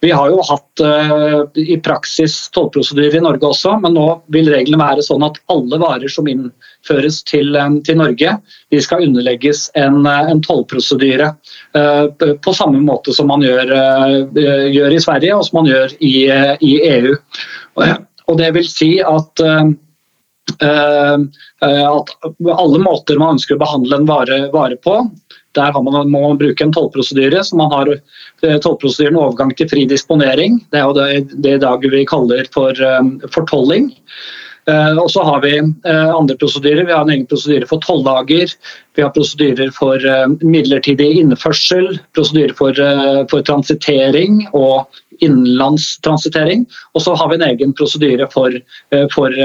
Vi 0.00 0.10
har 0.10 0.30
jo 0.30 0.44
hatt 0.46 0.84
eh, 0.84 1.40
i 1.74 1.78
praksis 1.82 2.38
tollprosedyrer 2.54 3.18
i 3.18 3.24
Norge 3.24 3.50
også, 3.50 3.76
men 3.82 3.96
nå 3.98 4.06
vil 4.34 4.50
reglene 4.52 4.82
være 4.82 5.04
sånn 5.04 5.26
at 5.26 5.40
alle 5.52 5.80
varer 5.82 6.12
som 6.12 6.28
inn, 6.30 6.48
føres 6.86 7.22
til, 7.26 7.54
eh, 7.56 7.78
til 7.86 7.98
Norge, 8.00 8.36
de 8.72 8.82
skal 8.82 9.06
underlegges 9.06 9.70
en, 9.78 10.06
eh, 10.06 10.30
en 10.30 10.42
tollprosedyre. 10.42 11.34
Eh, 11.74 12.06
på 12.42 12.54
samme 12.54 12.80
måte 12.82 13.14
som 13.14 13.28
man 13.28 13.40
gjør, 13.40 13.72
gjør, 14.72 14.92
i 14.92 15.02
Sverige 15.02 15.36
og 15.36 15.44
som 15.46 15.62
man 15.62 15.72
gjør 15.72 15.96
i, 16.00 16.14
i 16.62 16.74
EU. 16.90 17.16
Og 18.28 18.38
det 18.38 18.52
vil 18.54 18.68
si 18.68 19.00
at 19.00 19.42
at 20.56 22.12
alle 22.54 22.78
måter 22.78 23.18
man 23.18 23.34
ønsker 23.34 23.56
å 23.56 23.58
behandle 23.58 23.96
en 23.96 24.06
vare, 24.06 24.36
vare 24.52 24.76
på, 24.78 25.10
der 25.58 25.72
man, 25.74 26.08
må 26.08 26.20
man 26.22 26.38
bruke 26.38 26.62
en 26.62 26.72
tollprosedyre. 26.72 27.42
Så 27.44 27.58
man 27.58 27.72
har 27.72 27.90
tollprosedyren 28.62 29.18
overgang 29.18 29.50
til 29.58 29.68
fri 29.68 29.84
disponering. 29.90 30.60
Det 30.70 30.78
er 30.78 30.86
jo 30.86 30.94
det, 30.94 31.42
det 31.42 31.56
i 31.58 31.62
dag 31.66 31.82
vi 31.82 32.06
kaller 32.06 32.46
for 32.54 32.72
fortolling. 33.34 33.90
Og 34.66 35.10
så 35.14 35.22
har 35.22 35.44
vi 35.44 35.52
andre 35.86 36.34
prosedyrer. 36.40 36.88
Vi 36.88 36.94
har 36.94 37.04
en 37.04 37.12
egen 37.14 37.26
prosedyre 37.30 37.68
for 37.70 37.78
tolvdager. 37.84 38.50
Vi 38.98 39.04
har 39.04 39.12
prosedyrer 39.14 39.70
for 39.76 40.02
midlertidig 40.42 41.06
innførsel, 41.20 42.00
prosedyrer 42.18 42.54
for, 42.58 42.80
for 43.30 43.46
transitering 43.46 44.40
og 44.50 44.88
innenlandstransitering. 45.22 46.66
Og 46.98 47.04
så 47.06 47.14
har 47.14 47.30
vi 47.30 47.38
en 47.38 47.46
egen 47.46 47.76
prosedyre 47.78 48.26
for, 48.32 48.58
for 49.14 49.38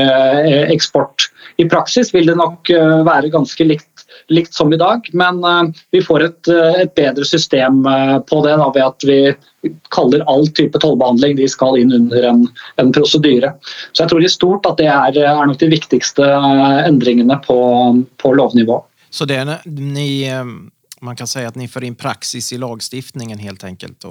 eksport. 0.74 1.30
I 1.62 1.70
praksis 1.70 2.10
vil 2.16 2.26
det 2.32 2.40
nok 2.42 2.74
være 3.06 3.30
ganske 3.30 3.70
likt 3.70 3.91
likt 4.32 4.54
som 4.54 4.74
i 4.74 4.78
dag, 4.78 5.10
men 5.14 5.44
eh, 5.44 5.64
vi 5.92 6.02
får 6.02 6.24
et, 6.24 6.48
eh, 6.48 6.82
et 6.86 6.94
bedre 6.96 7.26
system 7.28 7.86
eh, 7.86 8.18
på 8.20 8.42
det 8.46 8.58
da, 8.62 8.68
ved 8.74 8.84
at 8.86 9.08
vi 9.08 9.20
kaller 9.94 10.24
all 10.32 10.48
type 10.58 10.80
tollbehandling 10.82 11.36
de 11.38 11.48
skal 11.52 11.78
inn 11.78 11.94
under 11.94 12.30
en, 12.32 12.46
en 12.82 12.94
prosedyre. 12.96 13.54
Så 13.92 14.04
jeg 14.04 14.14
tror 14.14 14.26
i 14.26 14.32
stort 14.32 14.70
at 14.70 14.80
det 14.82 14.90
er, 14.90 15.20
er 15.22 15.44
nok 15.46 15.60
de 15.62 15.70
viktigste 15.74 16.30
endringene 16.88 17.38
på, 17.46 17.60
på 18.24 18.34
lovnivå. 18.40 18.80
Så 19.12 19.28
det 19.30 19.44
ni 19.68 20.24
man 21.02 21.16
kan 21.16 21.28
si 21.28 21.42
at 21.46 21.58
ni 21.58 21.68
får 21.68 21.86
inn 21.88 21.96
praksis 21.98 22.52
i 22.54 22.60
lagstiftningen 22.62 23.40
helt 23.42 23.64
enkelt? 23.66 24.06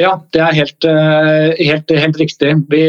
Ja, 0.00 0.12
det 0.32 0.40
er 0.40 0.54
helt, 0.54 0.86
eh, 0.86 1.58
helt, 1.66 1.90
helt 1.90 2.18
riktig. 2.20 2.52
Vi, 2.70 2.82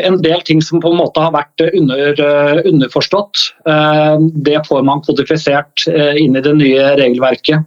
en 0.00 0.18
del 0.24 0.40
ting 0.48 0.62
som 0.64 0.80
på 0.80 0.90
en 0.90 0.98
måte 0.98 1.20
har 1.20 1.34
vært 1.34 1.62
under, 1.68 2.16
eh, 2.16 2.62
underforstått, 2.70 3.42
eh, 3.68 4.16
det 4.48 4.66
får 4.66 4.84
man 4.84 5.02
kodifisert 5.04 5.86
inn 6.16 6.36
i 6.36 6.40
det 6.40 6.54
nye 6.56 6.96
regelverket. 6.96 7.64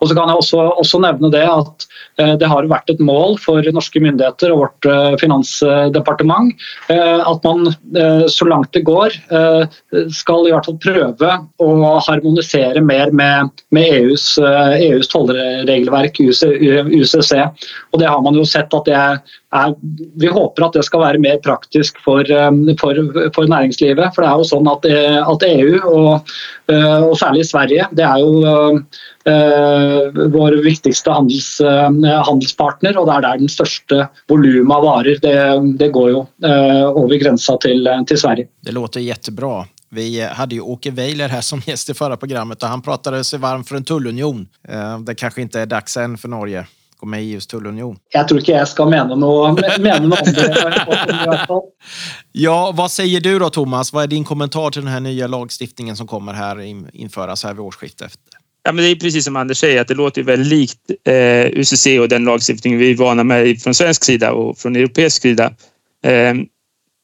Og 0.00 0.08
så 0.08 0.14
kan 0.14 0.28
jeg 0.28 0.40
også, 0.40 0.64
også 0.80 1.00
nevne 1.00 1.30
det 1.30 1.44
at 1.44 1.86
det 2.16 2.48
har 2.48 2.64
vært 2.64 2.88
et 2.88 2.98
mål 2.98 3.36
for 3.38 3.60
norske 3.60 4.00
myndigheter 4.00 4.50
og 4.50 4.62
vårt 4.62 5.20
finansdepartement 5.20 6.54
at 6.88 7.44
man 7.44 7.66
så 8.28 8.48
langt 8.48 8.72
det 8.72 8.84
går 8.84 9.12
skal 10.08 10.46
i 10.46 10.54
hvert 10.54 10.64
fall 10.64 10.78
prøve 10.80 11.32
å 11.60 12.00
harmonisere 12.08 12.80
mer 12.80 13.12
med, 13.12 13.50
med 13.70 13.92
EUs 14.00 14.38
EUs 14.46 15.08
tollregelverk, 15.12 16.20
UCC. 16.20 17.32
Og 17.92 18.00
det 18.00 18.10
har 18.10 18.22
man 18.24 18.36
jo 18.38 18.44
sett 18.48 18.74
at 18.74 18.88
det 18.88 18.96
er 18.96 19.74
Vi 20.20 20.28
håper 20.28 20.66
at 20.66 20.74
det 20.76 20.82
skal 20.84 21.00
være 21.00 21.20
mer 21.22 21.38
praktisk 21.40 21.96
for, 22.04 22.20
um, 22.28 22.66
for, 22.76 22.98
for 23.32 23.48
næringslivet. 23.48 24.12
For 24.12 24.20
det 24.20 24.28
er 24.28 24.42
jo 24.42 24.48
sånn 24.50 24.68
at, 24.68 24.84
eh, 24.90 25.16
at 25.22 25.44
EU, 25.46 25.78
og, 25.88 26.32
eh, 26.68 26.98
og, 27.06 27.14
særlig 27.16 27.46
Sverige, 27.48 27.86
det 27.96 28.04
er 28.04 28.20
jo 28.20 28.82
vår 29.26 30.54
viktigste 30.62 31.10
handels, 31.10 31.48
handelspartner, 31.58 32.94
og 32.94 33.08
det 33.08 33.14
er 33.16 33.24
der 33.24 33.40
den 33.40 33.50
største 33.50 34.04
volumet 34.30 34.76
av 34.76 34.84
varer 34.86 35.18
det, 35.24 35.38
det 35.80 35.88
går 35.96 36.12
jo 36.12 36.20
over 36.46 37.18
grensa 37.18 37.56
til, 37.64 37.88
til 38.06 38.20
Sverige. 38.22 38.46
Det 38.62 38.76
låter 38.76 39.02
jättebra. 39.02 39.64
Vi 39.88 40.20
hade 40.22 40.54
ju 40.54 40.60
Åke 40.60 40.90
Weiler 40.90 41.28
här 41.28 41.40
som 41.40 41.62
gäst 41.66 41.90
i 41.90 41.94
förra 41.94 42.16
programmet 42.16 42.62
och 42.62 42.68
han 42.68 42.82
pratade 42.82 43.24
sig 43.24 43.38
varm 43.38 43.64
för 43.64 43.76
en 43.76 43.84
tullunion. 43.84 44.48
Eh, 44.68 44.98
det 44.98 45.14
kanske 45.14 45.42
inte 45.42 45.60
är 45.60 45.66
dags 45.66 45.96
än 45.96 46.18
för 46.18 46.28
Norge 46.28 46.60
att 46.60 46.66
gå 46.96 47.06
med 47.06 47.24
i 47.24 47.32
EUs 47.32 47.46
tullunion. 47.46 47.98
Jag 48.10 48.28
tror 48.28 48.40
inte 48.40 48.52
jag 48.52 48.68
ska 48.68 48.86
mena 48.86 49.14
något, 49.14 49.78
mena 49.78 50.06
något 50.06 50.26
om 50.26 50.32
det. 50.34 51.48
ja, 52.32 52.72
vad 52.74 52.90
säger 52.90 53.20
du 53.20 53.38
då 53.38 53.50
Thomas? 53.50 53.92
Vad 53.92 54.02
är 54.02 54.06
din 54.06 54.24
kommentar 54.24 54.70
till 54.70 54.82
den 54.82 54.92
här 54.92 55.00
nya 55.00 55.26
lagstiftningen 55.26 55.96
som 55.96 56.06
kommer 56.06 56.32
här 56.32 56.60
införas 56.92 57.44
här 57.44 57.52
vid 57.52 57.60
årsskiftet? 57.60 58.18
Ja, 58.62 58.72
men 58.72 58.84
det 58.84 58.90
är 58.90 58.96
precis 58.96 59.24
som 59.24 59.36
Anders 59.36 59.58
säger, 59.58 59.80
att 59.80 59.88
det 59.88 59.94
låter 59.94 60.22
väldigt 60.22 60.46
likt 60.46 60.80
eh, 61.04 61.60
UCC 61.60 61.86
och 62.00 62.08
den 62.08 62.24
lagstiftning 62.24 62.78
vi 62.78 62.90
är 62.90 62.96
vana 62.96 63.24
med 63.24 63.62
från 63.62 63.74
svensk 63.74 64.04
sida 64.04 64.32
och 64.32 64.58
från 64.58 64.76
europeisk 64.76 65.22
sida. 65.22 65.52
Eh, 66.04 66.34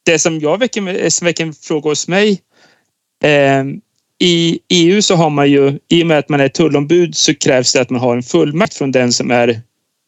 det 0.05 0.19
som 0.19 0.39
jag 0.39 0.57
väcker, 0.57 1.09
som 1.09 1.25
väcker 1.25 1.43
en 1.43 1.53
fråga 1.53 1.89
hos 1.89 2.07
mig 2.07 2.41
Ehm, 2.41 2.52
I 4.19 4.59
EU 4.69 5.01
så 5.01 5.15
har 5.15 5.29
man 5.29 5.51
ju, 5.51 5.79
i 5.89 6.03
och 6.03 6.07
med 6.07 6.17
att 6.19 6.29
man 6.29 6.39
är 6.39 6.47
tullombud 6.47 7.15
så 7.15 7.35
krävs 7.35 7.73
det 7.73 7.81
att 7.81 7.89
man 7.89 8.01
har 8.01 8.15
en 8.15 8.23
fullmakt 8.23 8.73
från 8.73 8.91
den 8.91 9.11
som 9.11 9.31
är 9.31 9.61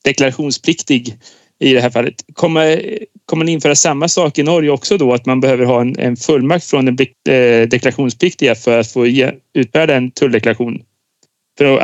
deklarationspliktig 0.03 1.17
i 1.59 1.73
det 1.73 1.81
här 1.81 1.89
fallet. 1.89 2.13
Kommer, 2.33 2.99
kommer 3.25 3.45
ni 3.45 3.51
införa 3.51 3.75
samma 3.75 4.07
sak 4.07 4.37
i 4.37 4.43
Norge 4.43 4.69
också 4.69 4.97
då? 4.97 5.13
Att 5.13 5.25
man 5.25 5.39
behöver 5.39 5.65
ha 5.65 5.81
en, 5.81 5.99
en 5.99 6.15
fullmakt 6.15 6.65
från 6.65 6.85
den 6.85 6.97
eh, 7.29 7.67
deklarationspliktiga 7.67 8.55
för 8.55 8.79
att 8.79 8.91
få 8.91 9.07
ge, 9.07 9.31
utbärda 9.53 9.95
en 9.95 10.11
tulldeklaration? 10.11 10.81
For 11.59 11.71
å. 11.71 11.75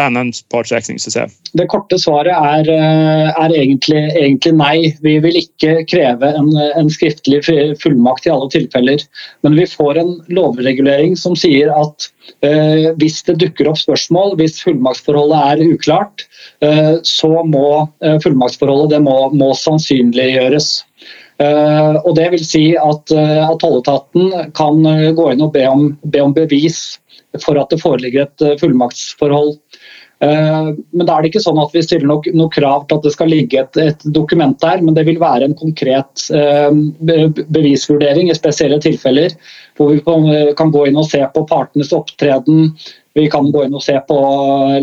Det 1.56 1.68
korte 1.72 1.98
svaret 2.00 2.36
er, 2.36 2.68
eh, 2.72 3.30
er 3.32 3.54
egentlig, 3.56 4.02
egentlig, 4.20 4.54
nei. 4.60 4.92
Vi 5.04 5.18
vil 5.24 5.38
ikke 5.40 5.86
kreve 5.88 6.32
en, 6.36 6.52
en, 6.76 6.92
skriftlig 6.92 7.42
fullmakt 7.80 8.28
i 8.28 8.34
alle 8.34 8.50
tilfeller. 8.52 9.04
Men 9.44 9.56
vi 9.60 9.68
får 9.72 10.02
en 10.02 10.14
lovregulering 10.28 11.16
som 11.20 11.38
sier 11.40 11.72
at 11.72 12.10
eh, 12.44 12.92
hvis 13.00 13.22
det 13.28 13.40
dukker 13.44 13.72
opp 13.72 13.80
spørsmål, 13.80 14.36
hvis 14.42 14.60
fullmaktsforholdet 14.66 15.40
er 15.54 15.66
uklart, 15.72 16.28
eh, 16.66 16.98
så 17.08 17.32
må 17.48 17.68
eh, 18.04 18.20
fullmaktsforholdet 18.24 19.04
må, 19.08 19.18
må 19.32 19.54
sannsynliggjøres. 19.58 20.82
Uh, 21.42 21.98
og 22.06 22.12
det 22.20 22.28
vil 22.36 22.44
si 22.46 22.60
at, 22.78 23.10
uh, 23.18 23.48
at 23.48 23.56
tolletaten 23.64 24.52
kan 24.54 24.84
gå 25.18 25.24
inn 25.32 25.42
og 25.42 25.56
be 25.56 25.64
om, 25.66 25.88
be 26.14 26.22
om 26.22 26.36
bevis 26.36 27.00
for 27.40 27.60
at 27.60 27.72
det 27.72 27.82
foreligger 27.82 28.28
et 28.28 28.46
eh, 28.46 28.58
fullmaktsforhold. 28.60 29.56
Eh, 30.22 30.68
men 30.94 31.08
da 31.08 31.16
er 31.16 31.24
det 31.24 31.32
ikke 31.32 31.44
sånn 31.44 31.60
at 31.62 31.74
vi 31.74 31.82
stiller 31.86 32.10
noe, 32.12 32.34
noe 32.38 32.52
krav 32.54 32.86
til 32.86 33.00
at 33.00 33.08
det 33.08 33.14
skal 33.16 33.32
ligge 33.32 33.64
et, 33.64 33.80
et, 33.82 34.04
dokument 34.14 34.58
der, 34.62 34.84
men 34.86 34.98
det 34.98 35.08
vil 35.08 35.22
være 35.22 35.48
en 35.48 35.58
konkret 35.58 36.28
eh, 36.36 36.70
bevisvurdering 37.02 38.30
i 38.30 38.38
spesielle 38.38 38.82
tilfeller. 38.84 39.34
Hvor 39.78 39.94
vi 39.94 40.02
kan 40.58 40.74
gå 40.74 40.88
inn 40.88 41.00
og 41.00 41.08
se 41.10 41.22
på 41.34 41.46
partenes 41.50 41.94
opptreden, 41.96 42.74
vi 43.14 43.26
kan 43.32 43.50
gå 43.52 43.66
inn 43.66 43.76
og 43.76 43.84
se 43.84 43.98
på 44.08 44.18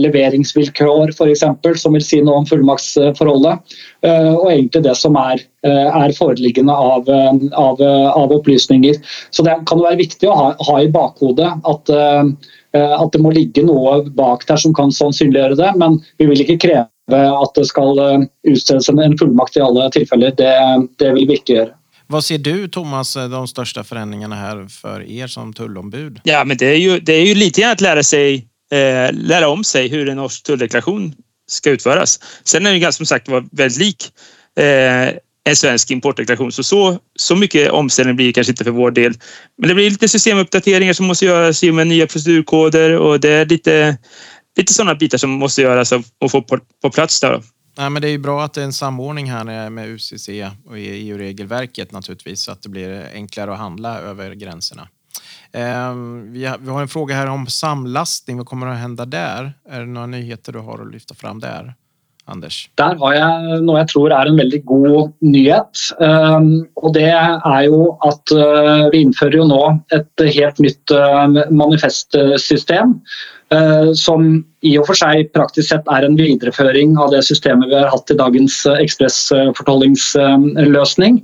leveringsvilkår 0.03 1.15
f.eks., 1.15 1.45
som 1.81 1.97
vil 1.97 2.05
si 2.05 2.21
noe 2.25 2.43
om 2.43 2.49
fullmaktsforholdet. 2.49 3.77
Eh, 4.05 4.33
og 4.35 4.51
egentlig 4.51 4.85
det 4.85 4.95
som 5.01 5.17
er, 5.21 5.41
eh, 5.65 5.89
er 6.03 6.17
foreliggende 6.17 6.75
av, 6.75 7.09
eh, 7.09 7.47
av, 7.57 7.81
av, 7.81 8.35
opplysninger. 8.37 9.01
Så 9.33 9.47
det 9.47 9.57
kan 9.71 9.81
være 9.81 10.03
viktig 10.03 10.29
å 10.29 10.37
ha, 10.37 10.51
ha 10.69 10.77
i 10.83 10.93
bakhodet 10.93 11.49
at, 11.49 11.95
at, 12.77 13.13
det 13.15 13.23
må 13.25 13.33
ligge 13.33 13.65
noe 13.65 14.03
bak 14.13 14.45
der 14.47 14.61
som 14.61 14.77
kan 14.77 14.93
sannsynliggjøre 14.93 15.57
det, 15.57 15.73
men 15.81 15.97
vi 16.21 16.29
vil 16.29 16.45
ikke 16.45 16.61
kreve 16.69 16.87
at 17.09 17.55
det 17.57 17.65
skal 17.65 17.97
utstedes 18.45 18.91
en 18.93 19.17
fullmakt 19.17 19.57
i 19.57 19.65
alle 19.65 19.89
tilfeller. 19.95 20.37
Det, 20.37 20.53
det 21.01 21.15
vil 21.17 21.31
vi 21.31 21.41
ikke 21.41 21.57
gjøre. 21.57 21.78
Vad 22.11 22.25
ser 22.25 22.39
du, 22.39 22.69
Thomas, 22.69 23.15
de 23.15 23.49
största 23.49 23.85
förändringarna 23.85 24.37
här 24.37 24.69
för 24.69 25.11
er 25.11 25.27
som 25.27 25.53
tullombud? 25.53 26.21
Ja, 26.25 26.45
men 26.45 26.57
det 26.57 26.67
är 26.67 26.79
ju, 26.79 27.01
det 27.01 27.13
är 27.13 27.27
ju 27.27 27.35
lite 27.35 27.61
grann 27.61 27.71
att 27.71 27.81
lära, 27.81 28.03
sig, 28.03 28.35
eh, 28.73 29.13
lära 29.13 29.49
om 29.49 29.65
sig 29.65 29.89
hur 29.89 30.09
en 30.09 30.17
norsk 30.17 30.43
tulldeklaration 30.43 31.15
ska 31.49 31.71
utföras. 31.71 32.21
Sen 32.45 32.67
är 32.67 32.71
den 32.71 32.81
ganska 32.81 32.97
som 32.97 33.07
sagt 33.07 33.29
var 33.29 33.45
väldigt 33.53 33.79
lik 33.79 34.13
eh, 34.61 35.15
en 35.49 35.57
svensk 35.57 35.91
importdeklaration. 35.91 36.53
Så, 36.53 36.63
så, 36.63 36.99
så 37.17 37.37
mycket 37.37 37.71
omställning 37.71 38.17
blir 38.17 38.27
det 38.27 38.33
kanske 38.33 38.51
inte 38.53 38.65
för 38.65 38.71
vår 38.71 38.91
del. 38.91 39.15
Men 39.59 39.69
det 39.69 39.75
blir 39.75 39.91
lite 39.91 40.09
systemuppdateringar 40.09 40.93
som 40.93 41.07
måste 41.07 41.25
göras 41.25 41.65
i 41.65 41.71
och 41.71 41.75
med 41.75 41.87
nya 41.87 42.07
procedurkoder 42.07 42.97
och 42.97 43.21
det 43.21 43.31
är 43.31 43.47
lite, 43.47 43.97
lite 44.57 44.73
sådana 44.73 44.95
bitar 44.95 45.19
som 45.19 45.31
måste 45.31 45.63
göras 45.63 45.93
och 45.93 46.31
få 46.31 46.43
på, 46.43 46.59
på 46.83 46.91
plats. 46.91 47.21
Där. 47.21 47.43
Nej, 47.79 47.91
men 47.91 48.03
det 48.03 48.09
är 48.09 48.11
ju 48.11 48.19
bra 48.19 48.45
att 48.45 48.55
det 48.55 48.61
är 48.61 48.65
en 48.65 48.73
samordning 48.73 49.31
här 49.31 49.71
med 49.71 49.89
UCC 49.89 50.29
och 50.67 50.79
EU-regelverket 50.79 51.93
naturligtvis 51.93 52.41
så 52.41 52.53
att 52.53 52.63
det 52.63 52.69
blir 52.69 53.07
enklare 53.15 53.53
att 53.53 53.59
handla 53.59 53.99
över 53.99 54.35
gränserna. 54.35 54.89
Ehm, 55.53 56.33
vi 56.33 56.45
har 56.45 56.81
en 56.81 56.89
fråga 56.89 57.33
om 57.33 57.47
samlastning. 57.47 58.37
Vad 58.37 58.47
kommer 58.47 58.67
att 58.67 58.79
hända 58.79 59.05
där? 59.05 59.53
Är 59.69 59.81
det 59.81 59.87
några 59.87 60.07
nyheter 60.07 60.53
du 60.53 60.59
har 60.59 60.83
att 60.83 60.93
lyfta 60.93 61.15
fram 61.15 61.41
där? 61.41 61.75
Anders? 62.25 62.71
Der 62.77 62.99
har 63.01 63.15
jeg 63.17 63.61
noe 63.65 63.79
jeg 63.79 63.89
tror 63.89 64.13
er 64.13 64.29
en 64.29 64.37
veldig 64.37 64.59
god 64.69 65.15
nyhet. 65.25 65.85
Ehm, 66.05 66.67
og 66.77 66.93
det 66.93 67.07
er 67.09 67.63
jo 67.65 67.95
at 68.05 68.35
eh, 68.37 68.89
vi 68.93 69.01
innfører 69.07 69.39
jo 69.41 69.47
nå 69.49 69.63
et 69.97 70.25
helt 70.37 70.61
nytt 70.61 70.93
eh, 70.93 71.25
manifestsystem. 71.49 72.99
Eh, 73.49 73.97
som 73.97 74.45
i 74.61 74.75
og 74.77 74.85
for 74.91 74.99
seg 74.99 75.31
praktisk 75.33 75.71
sett 75.71 75.87
er 75.89 76.05
en 76.05 76.19
videreføring 76.19 76.99
av 77.01 77.15
det 77.15 77.23
systemet 77.25 77.71
vi 77.71 77.77
har 77.79 77.89
hatt 77.89 78.11
i 78.13 78.17
dagens 78.19 78.67
eh, 78.69 78.83
ekspressfortollingsløsning. 78.85 81.15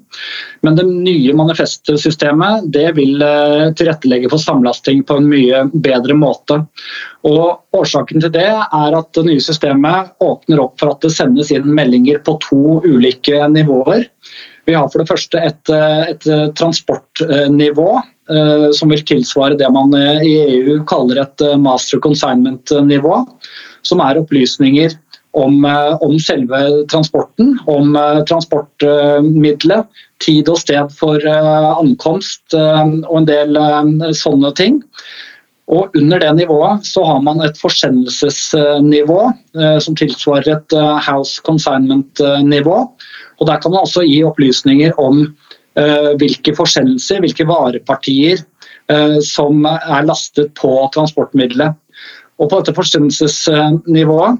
Men 0.64 0.76
det 0.78 0.86
nye 0.88 1.34
manifestsystemet 1.36 2.72
det 2.72 2.96
vil 2.96 3.20
eh, 3.20 3.68
tilrettelegge 3.76 4.32
for 4.32 4.40
samlasting 4.40 5.04
på 5.04 5.20
en 5.20 5.28
mye 5.28 5.68
bedre 5.84 6.16
måte. 6.16 6.64
Og 7.28 7.60
Årsaken 7.76 8.24
til 8.24 8.32
det 8.32 8.48
er 8.54 8.96
at 8.96 9.12
det 9.18 9.26
nye 9.28 9.44
systemet 9.44 10.16
åpner 10.24 10.64
opp 10.64 10.80
for 10.80 10.88
at 10.94 11.04
det 11.04 11.12
sendes 11.12 11.52
inn 11.52 11.68
meldinger 11.76 12.24
på 12.24 12.40
to 12.46 12.80
ulike 12.86 13.36
nivåer. 13.52 14.08
Vi 14.64 14.74
har 14.74 14.88
for 14.88 15.02
det 15.02 15.10
første 15.10 15.40
et, 15.44 15.70
et 15.70 16.28
transportnivå 16.56 17.88
Eh, 18.30 18.70
som 18.72 18.88
vil 18.88 19.02
tilsvare 19.04 19.56
det 19.60 19.68
man 19.68 19.92
eh, 19.98 20.22
i 20.24 20.34
EU 20.56 20.78
kaller 20.88 21.20
et 21.20 21.42
eh, 21.44 21.58
master 21.60 22.00
consignment-nivå. 22.00 23.18
Som 23.84 24.00
er 24.00 24.16
opplysninger 24.16 24.94
om, 25.36 25.66
om 25.66 26.14
selve 26.22 26.60
transporten, 26.88 27.56
om 27.68 27.96
transportmiddelet, 28.30 29.90
tid 30.22 30.48
og 30.48 30.60
sted 30.62 30.94
for 30.94 31.18
ankomst 31.26 32.54
og 32.54 33.16
en 33.18 33.26
del 33.26 33.58
sånne 34.14 34.52
ting. 34.54 34.78
Og 35.74 35.98
under 35.98 36.22
det 36.22 36.30
nivået 36.38 36.86
så 36.86 37.02
har 37.04 37.18
man 37.26 37.42
et 37.42 37.58
forsendelsesnivå 37.58 39.18
som 39.82 39.98
tilsvarer 39.98 40.52
et 40.54 40.78
house 41.02 41.42
consignment-nivå. 41.44 42.78
Og 43.40 43.46
Der 43.48 43.60
kan 43.60 43.72
man 43.72 43.82
også 43.84 44.04
gi 44.06 44.22
opplysninger 44.24 44.94
om 45.00 45.26
hvilke 45.74 46.52
forsendelser, 46.54 47.18
hvilke 47.18 47.46
varepartier 47.48 48.38
som 49.26 49.64
er 49.66 50.04
lastet 50.06 50.52
på 50.54 50.70
transportmiddelet. 50.94 51.74
Og 52.38 52.50
på 52.50 52.60
dette 52.60 52.74
forsendelsesnivået 52.76 54.38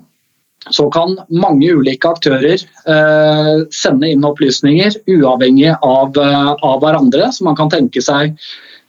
så 0.73 0.87
kan 0.93 1.17
mange 1.29 1.69
ulike 1.77 2.09
aktører 2.09 2.57
eh, 2.57 3.57
sende 3.75 4.09
inn 4.09 4.25
opplysninger 4.25 4.97
uavhengig 5.13 5.75
av, 5.75 6.17
eh, 6.17 6.53
av, 6.55 6.79
hverandre. 6.81 7.29
Så 7.33 7.45
man 7.45 7.59
kan 7.59 7.73
tenke 7.73 8.01
seg 8.05 8.33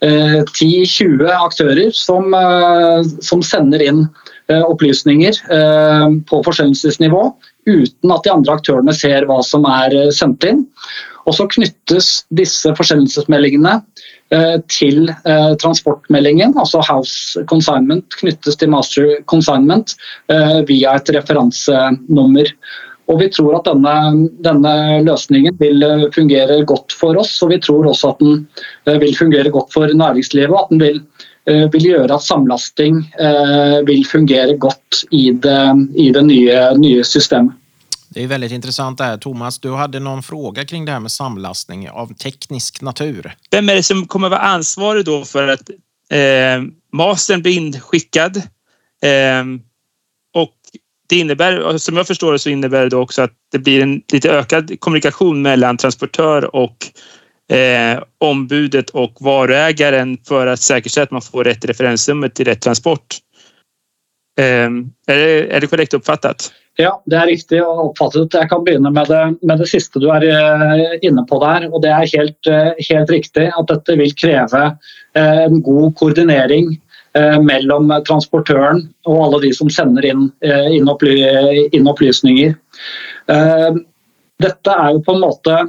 eh, 0.05 0.39
10-20 0.55 1.27
aktører 1.33 1.91
som, 1.95 2.31
eh, 2.37 3.01
som, 3.19 3.43
sender 3.43 3.83
inn 3.83 4.05
eh, 4.47 4.63
opplysninger 4.63 5.41
eh, 5.51 6.07
på 6.29 6.41
forsendelsesnivå 6.47 7.27
uten 7.65 8.13
at 8.13 8.25
de 8.25 8.33
andre 8.33 8.57
aktørene 8.59 8.93
ser 8.93 9.25
hva 9.29 9.41
som 9.45 9.65
er 9.69 9.95
sendt 10.15 10.45
inn. 10.47 10.65
Og 11.25 11.33
så 11.33 11.47
knyttes 11.49 12.09
disse 12.37 12.69
forsendelsesmeldingene 12.77 13.79
Eh, 14.33 14.55
til 14.73 15.11
eh, 15.11 15.51
transportmeldingen, 15.61 16.55
altså 16.57 16.79
House 16.81 17.43
Consignment 17.45 18.15
knyttes 18.17 18.57
til 18.57 18.71
Master 18.73 19.19
Consignment 19.29 19.93
eh, 20.33 20.63
via 20.65 20.95
et 20.97 21.11
referansenummer. 21.13 22.49
Og 23.05 23.19
Vi 23.21 23.27
tror 23.29 23.59
at 23.59 23.69
denne, 23.69 23.93
denne, 24.41 24.73
løsningen 25.05 25.53
vil 25.59 25.85
fungere 26.15 26.57
godt 26.65 26.95
for 26.97 27.19
oss, 27.21 27.35
og 27.45 27.53
vi 27.53 27.59
tror 27.61 27.85
også 27.91 28.15
at 28.15 28.23
den 28.23 28.47
vil 29.03 29.13
fungere 29.13 29.53
godt 29.53 29.69
for 29.75 29.93
næringslivet. 29.93 30.49
og 30.49 30.63
At 30.63 30.73
den 30.73 30.81
vil, 30.81 30.97
vil 31.45 31.85
gjøre 31.85 32.15
at 32.15 32.25
samlasting 32.25 33.03
vil 33.85 34.01
fungere 34.09 34.55
godt 34.57 35.03
i 35.13 35.27
det, 35.43 35.59
i 35.93 36.07
det 36.15 36.23
nye, 36.25 36.57
nye 36.81 37.03
systemet. 37.05 37.53
Det 38.15 38.23
er 38.23 38.31
veldig 38.31 38.51
interessant. 38.55 38.97
det 38.97 39.05
her. 39.05 39.17
Thomas, 39.17 39.59
du 39.59 39.73
hadde 39.75 39.99
noen 39.99 40.23
fråga 40.23 40.63
kring 40.65 40.85
det 40.85 40.93
her 40.95 41.03
med 41.03 41.11
samlastning 41.11 41.89
av 41.89 42.13
teknisk 42.15 42.79
natur. 42.81 43.27
Vem 43.51 43.69
er 43.69 43.81
det 43.81 43.87
som 43.89 44.05
kommer 44.07 44.31
å 44.31 44.35
være 44.37 44.53
ansvaret 44.55 45.11
for 45.27 45.51
at 45.51 45.71
eh, 46.15 46.63
masteren 46.95 47.43
blir 47.43 47.59
inskickad? 47.59 48.39
Eh, 49.03 49.43
och 50.33 50.55
det 51.09 51.19
innebär, 51.19 51.77
som 51.77 51.97
jag 51.97 52.07
förstår 52.07 52.33
det, 52.33 52.39
så 52.39 52.49
innebär 52.49 52.89
det 52.89 52.95
också 52.95 53.21
att 53.21 53.33
det 53.51 53.59
blir 53.59 53.81
en 53.81 54.01
lite 54.11 54.31
ökad 54.31 54.79
kommunikation 54.79 55.41
mellan 55.41 55.77
transportør 55.77 56.55
och 56.55 56.87
eh, 57.51 58.03
ombudet 58.17 58.89
och 58.89 59.17
varuägaren 59.19 60.17
för 60.27 60.47
att 60.47 60.59
säkerställa 60.59 61.03
att 61.03 61.11
man 61.11 61.21
får 61.21 61.43
rätt 61.43 61.65
referensnummer 61.65 62.29
till 62.29 62.45
rätt 62.45 62.61
transport. 62.61 63.17
Eh, 64.39 64.45
är, 65.07 65.15
det, 65.17 65.55
är 65.55 65.61
det 65.61 65.67
korrekt 65.67 65.93
uppfattat? 65.93 66.51
Ja, 66.75 66.97
det 67.07 67.15
er 67.15 67.29
riktig 67.29 67.61
oppfattet. 67.63 68.33
Jeg 68.35 68.49
kan 68.51 68.63
begynne 68.65 68.91
med 68.91 69.07
det, 69.07 69.21
med 69.47 69.61
det, 69.63 69.67
siste 69.71 69.99
du 70.03 70.09
er 70.11 70.25
eh, 70.27 70.97
inne 71.07 71.23
på 71.29 71.39
der. 71.39 71.69
og 71.71 71.79
Det 71.85 71.91
er 71.95 72.09
helt, 72.17 72.49
eh, 72.51 72.73
helt 72.89 73.13
riktig 73.13 73.45
at 73.47 73.69
dette 73.71 73.95
vil 73.95 74.11
kreve 74.19 74.63
eh, 75.15 75.45
en 75.45 75.61
god 75.63 75.95
koordinering 76.01 76.75
mellom 77.47 77.87
transportøren 78.03 78.81
og 79.07 79.19
alle 79.23 79.37
de 79.45 79.53
som 79.55 79.69
sender 79.71 80.03
inn, 80.03 80.25
inn, 80.43 80.89
opply, 80.91 81.13
inn 81.71 81.87
opplysninger. 81.87 82.57
Dette 84.43 84.71
er 84.71 84.95
jo 84.95 85.03
på 85.05 85.13
en 85.15 85.21
måte 85.23 85.59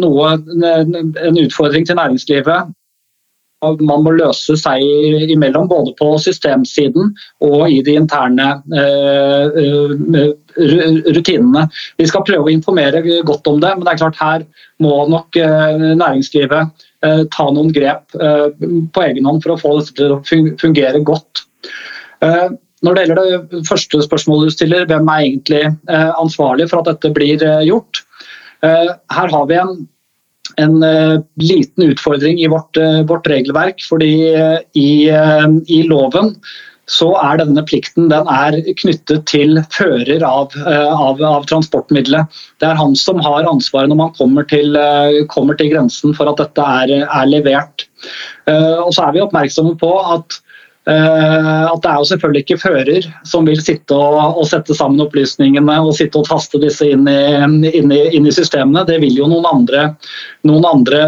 noe, 0.00 0.30
en 0.64 1.40
utfordring 1.42 1.84
til 1.84 1.98
næringslivet 1.98 2.70
man 3.62 4.02
må 4.02 4.12
løse 4.16 4.56
seg 4.58 4.82
imellom, 5.32 5.68
både 5.70 5.94
på 5.98 6.08
systemsiden 6.22 7.12
og 7.46 7.60
i 7.70 7.80
de 7.84 7.94
interne 8.00 8.48
eh, 8.74 9.60
eh, 10.16 10.32
rutinene. 11.16 11.66
Vi 12.00 12.08
skal 12.10 12.26
prøve 12.26 12.48
å 12.48 12.52
informere 12.52 13.02
godt 13.26 13.50
om 13.50 13.60
det, 13.62 13.74
men 13.76 13.86
det 13.86 13.94
er 13.94 14.02
klart 14.02 14.20
her 14.22 14.46
må 14.82 14.96
nok 15.10 15.38
eh, 15.38 15.86
næringslivet 15.92 16.88
ta 17.34 17.44
noen 17.50 17.72
grep 17.74 18.14
på 18.14 19.02
egen 19.02 19.24
hånd 19.26 19.40
for 19.42 19.56
å 19.56 19.58
få 19.58 19.72
dette 19.80 19.96
til 19.98 20.12
å 20.14 20.20
fungere 20.60 21.00
godt. 21.02 21.40
Når 22.82 22.94
det 22.94 23.02
gjelder 23.06 23.46
det 23.52 23.62
første 23.68 24.02
spørsmålet 24.02 24.50
du 24.50 24.54
stiller, 24.56 24.86
hvem 24.90 25.08
er 25.08 25.26
egentlig 25.28 25.62
ansvarlig 26.18 26.68
for 26.70 26.82
at 26.82 26.90
dette 26.90 27.12
blir 27.14 27.42
gjort? 27.66 28.02
Her 28.62 29.30
har 29.30 29.48
vi 29.50 29.58
en 29.60 29.76
en 30.60 30.82
liten 31.40 31.84
utfordring 31.92 32.40
i 32.42 32.48
vårt, 32.50 32.76
vårt 33.08 33.26
regelverk. 33.30 33.80
fordi 33.88 34.12
i, 34.74 35.08
i, 35.66 35.82
loven 35.88 36.34
så 36.90 37.12
er 37.22 37.38
denne 37.40 37.62
plikten 37.64 38.10
den 38.10 38.28
er 38.28 38.58
knyttet 38.82 39.24
til 39.30 39.62
fører 39.72 40.24
av, 40.26 40.52
av, 40.66 41.22
av, 41.22 41.46
transportmiddelet. 41.48 42.26
Det 42.60 42.68
er 42.68 42.76
han 42.76 42.96
som 42.98 43.22
har 43.22 43.48
ansvaret 43.48 43.88
når 43.88 44.00
man 44.02 44.14
kommer 44.18 44.44
til, 44.50 44.76
kommer 45.32 45.56
til 45.56 45.72
grensen 45.72 46.12
for 46.18 46.28
at 46.28 46.42
dette 46.42 46.68
er, 46.82 46.96
er 47.06 47.30
levert. 47.30 47.86
Og 48.50 48.90
så 48.92 49.06
er 49.06 49.16
vi 49.16 49.24
oppmerksomme 49.24 49.78
på 49.80 49.94
at 50.02 50.42
Eh, 50.42 50.51
at 50.82 51.82
det 51.84 51.90
er 51.92 51.98
jo 52.00 52.06
selvfølgelig 52.10 52.40
ikke 52.42 52.58
fører 52.58 53.04
som 53.28 53.46
vil 53.46 53.60
sitte 53.62 53.94
og, 53.94 54.16
og, 54.40 54.46
sette 54.50 54.74
sammen 54.74 55.04
opplysningene 55.04 55.76
og 55.78 55.92
sitte 55.94 56.18
og 56.18 56.26
taste 56.26 56.58
disse 56.58 56.88
inn 56.90 57.06
i, 57.06 57.70
inn 57.70 57.92
i, 57.94 58.00
inn 58.16 58.26
i 58.26 58.34
systemene. 58.34 58.82
Det 58.88 58.96
vil 59.02 59.14
jo 59.20 59.28
noen 59.30 59.46
andre, 59.46 59.84
noen 60.48 60.66
andre, 60.66 61.04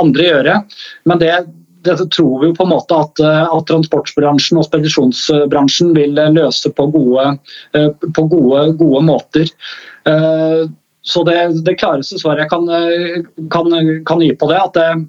andre 0.00 0.30
gjøre. 0.30 0.56
Men 1.04 1.20
det, 1.20 1.34
dette 1.84 2.06
tror 2.08 2.46
vi 2.46 2.54
på 2.56 2.64
en 2.64 2.72
måte 2.72 2.96
at, 2.96 3.20
at, 3.24 3.66
transportbransjen 3.68 4.60
og 4.60 4.68
spedisjonsbransjen 4.68 5.92
vil 5.96 6.16
løse 6.36 6.72
på 6.72 6.88
gode, 6.94 7.34
eh, 7.76 7.90
på 8.16 8.26
gode, 8.32 8.70
gode 8.80 9.04
måter. 9.04 9.50
Eh, 10.08 10.64
så 11.04 11.24
det, 11.28 11.36
det, 11.66 11.76
klareste 11.82 12.16
svaret 12.16 12.46
jeg 12.46 12.52
kan, 12.54 12.64
kan, 13.52 13.74
kan 14.08 14.22
gi 14.24 14.30
på 14.40 14.48
det, 14.48 14.56
at, 14.56 14.78
det, 14.78 15.04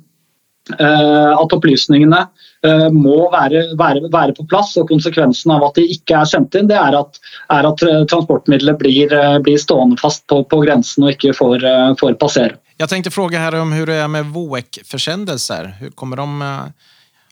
at 0.74 1.54
opplysningene 1.54 2.24
Eh, 2.66 2.90
må 2.94 3.26
være, 3.34 3.62
være, 3.78 4.10
være, 4.14 4.34
på 4.38 4.46
plass. 4.50 4.76
og 4.80 4.90
Konsekvensen 4.90 5.54
av 5.56 5.64
at 5.68 5.78
de 5.80 5.86
ikke 5.96 6.18
er 6.18 6.30
sendt 6.30 6.56
inn, 6.58 6.70
det 6.72 6.78
er 6.80 6.98
at, 6.98 7.20
er 7.54 7.68
at 7.70 7.86
eh, 7.86 8.04
transportmiddelet 8.10 8.80
blir, 8.82 9.14
eh, 9.14 9.38
blir, 9.46 9.60
stående 9.62 10.00
fast 10.02 10.26
på, 10.32 10.42
på, 10.50 10.62
grensen 10.66 11.06
og 11.06 11.14
ikke 11.16 11.36
får, 11.38 11.66
får 12.00 12.18
passere. 12.22 12.60
Jeg 12.82 12.92
tenkte 12.92 13.14
fråga 13.14 13.40
her 13.40 13.56
om 13.62 13.72
hvordan 13.72 13.94
det 13.94 14.02
er 14.04 14.12
med 14.12 14.32
VOEC-forsendelser. 14.36 15.76
Hvordan 15.80 15.96
kommer 16.00 16.20
de 16.20 16.28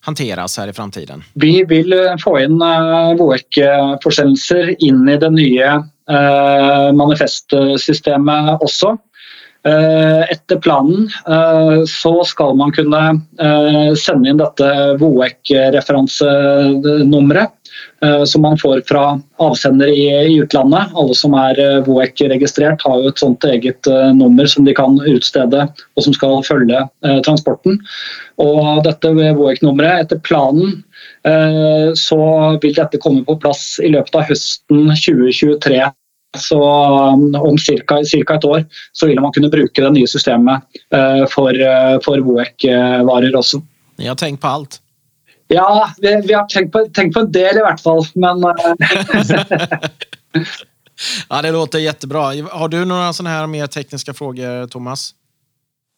håndteres 0.06 0.58
her 0.60 0.69
i 0.72 0.76
framtiden? 0.76 1.24
Vi 1.39 1.56
vil 1.67 1.96
få 2.24 2.38
inn 2.43 2.62
VOEC-forsendelser 3.19 4.76
inn 4.78 5.04
i 5.10 5.17
det 5.19 5.32
nye 5.34 5.74
manifestsystemet 7.00 8.63
også. 8.63 8.98
Eh, 9.67 10.32
etter 10.32 10.58
planen 10.60 11.10
eh, 11.28 11.84
så 11.88 12.23
skal 12.28 12.56
man 12.60 12.71
kunne 12.76 13.21
eh, 13.39 13.93
sende 13.95 14.30
inn 14.30 14.38
dette 14.41 14.97
VOEC-referansenummeret. 14.99 17.49
Som 18.30 18.43
man 18.45 18.58
får 18.60 18.82
fra 18.86 19.19
avsender 19.41 19.88
i 19.88 20.36
utlandet. 20.38 20.91
Alle 20.93 21.15
som 21.17 21.34
er 21.39 21.82
VOEC-registrert 21.88 22.84
har 22.86 22.99
jo 23.02 23.10
et 23.10 23.21
sånt 23.23 23.43
eget 23.49 23.88
nummer 24.13 24.45
som 24.52 24.65
de 24.67 24.73
kan 24.78 24.99
utstede 25.10 25.62
og 25.71 26.04
som 26.06 26.13
skal 26.13 26.45
følge 26.45 26.84
transporten. 27.26 27.80
Og 28.43 28.84
dette 28.86 29.10
VOEC-nummeret, 29.15 30.06
etter 30.06 30.21
planen 30.21 30.86
så 31.97 32.21
vil 32.62 32.78
dette 32.78 33.02
komme 33.02 33.26
på 33.26 33.41
plass 33.41 33.82
i 33.82 33.89
løpet 33.95 34.15
av 34.21 34.30
høsten 34.30 34.93
2023. 34.93 35.82
Så 36.38 36.60
um, 37.13 37.36
om 37.36 37.58
ca. 37.58 38.00
et 38.00 38.46
år 38.46 38.65
så 38.91 39.08
vil 39.08 39.22
man 39.22 39.34
kunne 39.34 39.52
bruke 39.54 39.82
det 39.82 39.91
nye 39.93 40.08
systemet 40.08 40.65
uh, 40.96 41.26
for, 41.30 41.54
uh, 41.54 42.00
for 42.06 42.24
Voec-varer 42.26 43.38
også. 43.38 43.62
Ni 44.02 44.10
har 44.10 44.17
tenkt 44.17 44.41
på 44.41 44.48
alt? 44.48 44.80
Ja, 45.54 45.89
vi, 46.02 46.15
vi 46.26 46.34
har 46.34 46.48
tenkt 46.50 46.74
på, 46.74 46.86
tenkt 46.96 47.13
på, 47.13 47.26
en 47.28 47.32
del 47.32 47.60
i 47.60 47.65
hvert 47.65 47.82
fall, 47.84 48.06
men 48.15 48.41
uh, 48.43 48.74
Ja, 51.30 51.41
det 51.41 51.52
låter 51.52 51.80
jättebra. 51.80 52.34
Har 52.52 52.69
du 52.69 52.84
noen 52.86 53.13
sånne 53.13 53.34
her 53.34 53.48
mer 53.50 53.67
tekniske 53.67 54.13
frågor, 54.13 54.67
Thomas? 54.72 55.12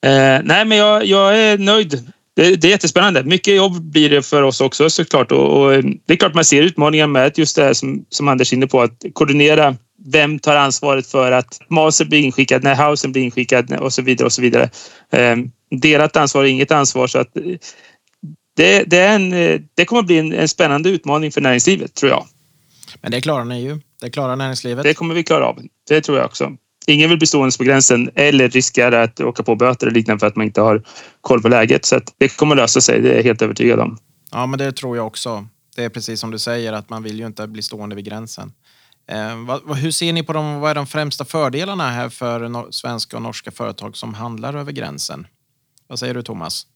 Eh, 0.06 0.41
nei, 0.43 0.62
men 0.65 0.78
jeg 0.78 1.10
jeg 1.12 1.41
er 1.45 1.58
nöjd. 1.58 1.98
Det, 2.36 2.56
det, 2.56 2.67
är 2.67 2.71
jättespännande. 2.71 3.24
Mycket 3.24 3.56
jobb 3.56 3.82
blir 3.82 4.10
det 4.10 4.21
för 4.21 4.43
oss 4.43 4.62
också 4.62 4.89
såklart. 4.89 5.32
Och, 5.32 5.62
och 5.62 5.84
det 5.84 6.13
är 6.13 6.17
klart 6.17 6.34
man 6.34 6.45
ser 6.45 6.63
utmaningar 6.63 7.08
med 7.08 7.38
just 7.38 7.56
det 7.56 7.63
här 7.63 7.74
som, 7.74 8.06
som 8.10 8.28
Anders 8.28 8.54
är 8.54 8.58
inne 8.58 8.67
på, 8.67 8.82
att 8.82 9.06
koordinera 9.13 9.76
vem 10.06 10.39
tar 10.39 10.56
ansvaret 10.56 11.08
för 11.08 11.32
att 11.32 11.60
maser 11.70 12.06
blir 12.06 12.20
inskickad 12.20 12.63
när 12.63 12.76
Hausen 12.76 13.12
blir 13.12 13.24
inskickad 13.24 13.74
och 13.74 13.94
så 13.94 14.02
vidare 14.02 14.26
och 14.26 14.34
så 14.34 14.41
vidare. 14.41 14.70
Ehm, 15.12 15.52
delat 15.72 16.18
ansvar 16.18 16.44
är 16.44 16.48
inget 16.48 16.72
ansvar 16.72 17.08
så 17.08 17.20
att 17.20 17.34
det, 18.56 18.84
det, 18.84 18.98
är 18.98 19.15
en, 19.15 19.30
det 19.74 19.86
kommer 19.86 20.02
bli 20.02 20.18
en, 20.18 20.34
en 20.34 20.48
spännande 20.48 20.89
utmaning 20.89 21.32
för 21.32 21.41
näringslivet 21.41 21.94
tror 21.94 22.12
jag. 22.12 22.26
Men 23.02 23.12
det 23.12 23.22
klarar 23.22 23.46
ni 23.46 23.62
ju. 23.62 23.80
Det 24.02 24.10
klarar 24.10 24.36
näringslivet. 24.36 24.84
Det 24.84 24.94
kommer 24.94 25.15
vi 25.15 25.24
klara 25.24 25.46
av. 25.46 25.60
Det 25.88 26.02
tror 26.02 26.18
jag 26.18 26.26
också. 26.26 26.52
Ingen 26.88 27.10
vill 27.10 27.18
bli 27.18 27.28
stående 27.28 27.58
på 27.58 27.63
gränsen 27.63 28.10
eller 28.15 28.50
riskera 28.50 29.04
att 29.04 29.20
åka 29.20 29.44
på 29.44 29.56
böter 29.56 29.88
eller 29.88 29.96
liknande 29.96 30.20
för 30.20 30.28
att 30.28 30.36
man 30.36 30.46
inte 30.46 30.62
har 30.62 30.84
koll 31.22 31.41
på 31.41 31.48
läget. 31.48 31.86
Så 31.86 32.00
det 32.18 32.38
kommer 32.38 32.56
lösa 32.56 32.82
sig, 32.82 33.02
det 33.02 33.12
är 33.12 33.15
jag 33.15 33.24
helt 33.24 33.41
övertygad 33.41 33.80
om. 33.80 33.98
Ja, 34.32 34.46
men 34.46 34.60
det 34.60 34.72
tror 34.72 34.98
jag 34.98 35.08
också. 35.08 35.48
Det 35.76 35.84
är 35.84 35.89
precis 35.89 36.20
som 36.20 36.32
du 36.32 36.39
säger 36.39 36.74
att 36.74 36.89
man 36.89 37.04
vill 37.04 37.20
ju 37.20 37.26
inte 37.26 37.48
bli 37.48 37.62
stående 37.62 37.96
vid 37.96 38.06
gränsen. 38.06 38.52
Eh, 39.08 39.74
hur 39.76 39.91
ser 39.91 40.13
ni 40.13 40.24
på 40.24 40.34
de, 40.34 40.60
Vad 40.60 40.72
är 40.72 40.76
de 40.76 40.88
främsta 40.88 41.26
fördelarna 41.26 41.89
här 41.89 42.10
för 42.10 42.72
svenska 42.72 43.18
och 43.18 43.24
norska 43.24 43.52
företag 43.52 43.98
som 43.98 44.13
handlar 44.13 44.54
över 44.54 44.72
gränsen? 44.72 45.28
Vad 45.88 46.00
säger 46.00 46.13
du 46.13 46.22
Thomas? 46.22 46.68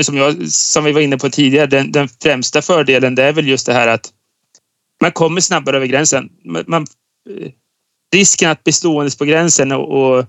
Som, 0.00 0.16
jag, 0.16 0.48
som 0.48 0.84
vi 0.84 0.92
var 0.92 1.00
inne 1.00 1.18
på 1.18 1.30
tidigare, 1.30 1.66
den, 1.66 1.92
den, 1.92 2.08
främsta 2.08 2.62
fördelen 2.62 3.14
det 3.14 3.24
är 3.24 3.32
väl 3.32 3.48
just 3.48 3.66
det 3.66 3.72
här 3.72 3.88
att 3.88 4.12
man 5.00 5.12
kommer 5.12 5.40
snabbare 5.40 5.76
över 5.76 5.86
gränsen. 5.86 6.30
Man, 6.44 6.64
man 6.66 6.86
risken 8.14 8.50
att 8.50 8.64
bli 8.64 8.72
stående 8.72 9.16
på 9.18 9.24
gränsen 9.24 9.72
och, 9.72 10.16
och, 10.18 10.24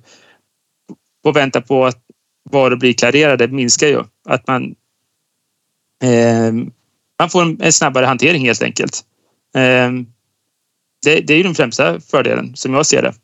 och 1.24 1.36
vänta 1.36 1.62
på 1.62 1.86
att 1.86 2.02
varor 2.50 2.76
blir 2.76 2.94
klarerade 2.94 3.48
minskar 3.48 3.88
ju. 3.88 4.04
Att 4.30 4.48
man, 4.48 4.76
eh, 6.04 6.52
man 7.20 7.30
får 7.30 7.42
en, 7.42 7.62
en, 7.62 7.74
snabbare 7.74 8.06
hantering 8.06 8.46
helt 8.46 8.64
enkelt. 8.64 9.02
Eh, 9.56 9.92
det, 11.06 11.22
det 11.28 11.36
er 11.36 11.44
ju 11.44 11.48
den 11.50 11.58
fremste 11.58 11.96
fordelen, 12.04 12.52
som 12.60 12.76
jeg 12.82 12.92
ser 12.92 13.10
det. 13.10 13.16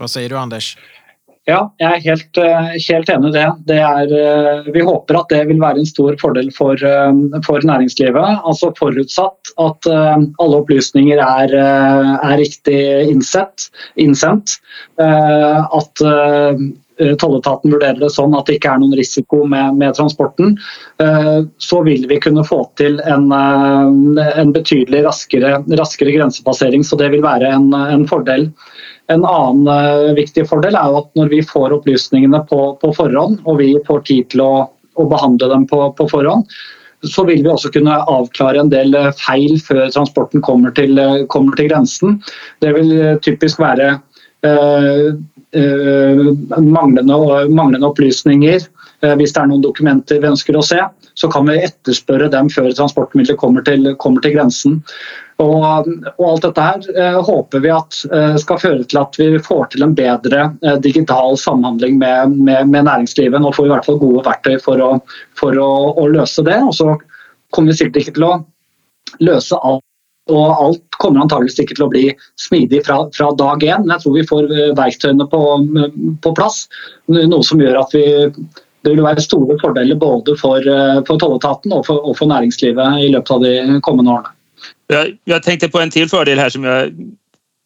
Hva 0.00 0.08
sier 0.08 0.32
du 0.32 0.38
Anders? 0.40 0.72
Ja, 1.48 1.60
jeg 1.80 1.88
er 1.88 2.02
helt, 2.04 2.38
eh, 2.38 2.66
helt 2.84 3.10
enig 3.10 3.30
i 3.30 3.34
det. 3.38 3.46
det 3.66 3.78
er, 3.80 4.10
eh, 4.12 4.68
vi 4.74 4.82
håper 4.84 5.18
at 5.18 5.30
det 5.32 5.40
vil 5.48 5.60
være 5.60 5.80
en 5.80 5.88
stor 5.88 6.16
fordel 6.20 6.50
for, 6.52 6.74
eh, 6.74 7.40
for 7.46 7.64
næringslivet. 7.64 8.42
Altså 8.44 8.70
Forutsatt 8.78 9.52
at 9.58 9.88
alle 9.88 10.60
opplysninger 10.60 11.18
er, 11.18 11.54
er 11.56 12.36
riktig 12.38 13.08
innsett, 13.08 13.70
innsendt. 13.96 14.58
At 14.98 16.04
tolletaten 17.20 17.72
vurderer 17.72 18.00
det 18.02 18.10
sånn 18.14 18.34
at 18.36 18.48
det 18.48 18.58
ikke 18.58 18.74
er 18.74 18.82
noen 18.82 18.96
risiko 18.98 19.44
med, 19.48 19.78
med 19.80 19.96
transporten, 19.96 20.56
så 21.60 21.80
vil 21.86 22.04
vi 22.10 22.18
kunne 22.20 22.44
få 22.44 22.58
til 22.80 22.98
en, 23.08 23.30
en 23.32 24.52
betydelig 24.52 25.02
raskere, 25.06 25.54
raskere, 25.80 26.12
grensepassering. 26.16 26.84
Så 26.84 26.98
det 27.00 27.08
vil 27.14 27.24
være 27.24 27.52
en, 27.56 27.70
en 27.72 28.04
fordel. 28.10 28.50
En 29.10 29.24
annen 29.26 30.14
viktig 30.14 30.44
fordel 30.50 30.76
er 30.78 30.98
at 31.00 31.08
når 31.18 31.32
vi 31.32 31.40
får 31.46 31.74
opplysningene 31.80 32.44
på, 32.50 32.60
på 32.82 32.92
forhånd, 32.94 33.40
og 33.44 33.58
vi 33.62 33.72
får 33.86 34.04
tid 34.06 34.28
til 34.34 34.44
å, 34.44 34.52
å 34.94 35.06
behandle 35.10 35.48
dem 35.50 35.66
på, 35.70 35.80
på, 35.98 36.06
forhånd, 36.12 36.46
så 37.08 37.24
vil 37.26 37.42
vi 37.42 37.50
også 37.50 37.72
kunne 37.74 37.96
avklare 38.12 38.60
en 38.60 38.70
del 38.72 38.94
eh, 38.94 39.10
feil 39.16 39.56
før 39.64 39.88
transporten 39.94 40.44
kommer 40.44 40.74
til, 40.76 40.98
eh, 41.00 41.24
kommer 41.32 41.56
til 41.58 41.70
grensen. 41.72 42.20
Det 42.62 42.74
vil 42.76 42.92
typisk 43.24 43.62
være 43.62 43.96
manglende, 45.56 47.16
manglende, 47.50 47.88
opplysninger. 47.88 48.66
hvis 49.18 49.32
det 49.32 49.40
er 49.40 49.48
noen 49.48 49.64
dokumenter 49.64 50.20
vi 50.20 50.28
ønsker 50.28 50.56
å 50.56 50.62
se, 50.62 50.78
så 51.18 51.30
kan 51.32 51.48
vi 51.48 51.58
etterspørre 51.64 52.28
dem 52.32 52.50
før 52.52 52.70
transportmidler 52.76 53.38
kommer 53.40 53.64
til, 53.66 53.94
kommer 53.98 54.22
til 54.24 54.36
grensen. 54.36 54.78
Og, 55.40 55.88
og, 56.18 56.24
alt 56.28 56.44
dette 56.44 56.64
her 56.64 56.86
eh, 57.00 57.18
håper 57.24 57.62
vi 57.64 57.72
at 57.72 57.98
eh, 58.12 58.36
skal 58.42 58.60
føre 58.60 58.84
til 58.84 59.00
at 59.00 59.16
vi 59.16 59.28
får 59.40 59.70
til 59.72 59.86
en 59.86 59.94
bedre 59.96 60.50
eh, 60.66 60.76
digital 60.84 61.38
samhandling 61.40 61.96
med, 62.00 62.36
med, 62.36 62.68
med, 62.68 62.84
næringslivet. 62.88 63.40
Nå 63.40 63.52
får 63.56 63.64
vi 63.64 63.70
i 63.70 63.74
hvert 63.74 63.88
fall 63.88 64.00
gode 64.02 64.24
verktøy 64.26 64.58
for 64.60 64.84
å, 64.84 64.90
for 65.40 65.56
å, 65.56 65.70
å 65.96 66.08
løse 66.12 66.44
det. 66.44 66.58
Og 66.66 66.74
så 66.76 66.92
kommer 67.54 67.72
vi 67.72 67.80
sikkert 67.80 68.02
ikke 68.02 68.16
til 68.18 68.28
å 68.28 68.34
løse 69.24 69.60
alt. 69.64 69.84
Og 70.30 70.50
alt 70.52 70.98
kommer 71.00 71.24
antageligvis 71.24 71.62
ikke 71.62 71.76
til 71.78 71.86
å 71.86 71.90
bli 71.90 72.02
smidig 72.38 72.82
fra, 72.86 73.02
fra 73.16 73.30
dag 73.38 73.62
én. 73.64 73.86
Men 73.86 73.94
jeg 73.96 74.04
tror 74.04 74.16
vi 74.18 74.26
får 74.28 74.50
eh, 74.52 74.74
verktøyene 74.78 75.26
på, 75.32 75.44
på 76.22 76.34
plass. 76.36 76.66
Noe 77.10 77.46
som 77.46 77.62
gjør 77.62 77.80
at 77.80 77.96
vi 77.96 78.04
det 78.80 78.94
vil 78.94 79.04
være 79.04 79.20
store 79.20 79.58
fordeler 79.60 79.98
både 80.00 80.36
for, 80.40 80.64
eh, 80.64 81.00
for 81.08 81.20
tolletaten 81.20 81.72
og 81.76 81.88
og 81.90 82.14
for 82.16 82.26
næringslivet 82.30 83.04
i 83.04 83.10
løpet 83.12 83.34
av 83.34 83.42
de 83.44 83.80
kommende 83.84 84.14
årene. 84.14 84.36
Jeg, 84.90 85.16
jeg 85.26 85.42
tenkte 85.44 85.68
på 85.72 85.80
en 85.80 85.92
til 85.92 86.08
fordel 86.08 86.40
her 86.40 86.52
som 86.52 86.64
jeg 86.64 86.94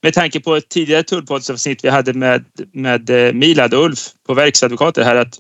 med 0.04 0.12
tanke 0.12 0.40
på 0.40 0.58
et 0.58 0.66
tidligere 0.68 1.06
tullpoddsavsnitt 1.08 1.84
vi 1.84 1.92
hadde 1.92 2.12
med, 2.12 2.44
med 2.72 3.10
eh, 3.10 3.32
Milad 3.32 3.74
og 3.74 3.90
Ulf 3.90 4.10
på 4.26 4.36
verksadvokater 4.36 5.06
her, 5.06 5.22
at 5.24 5.38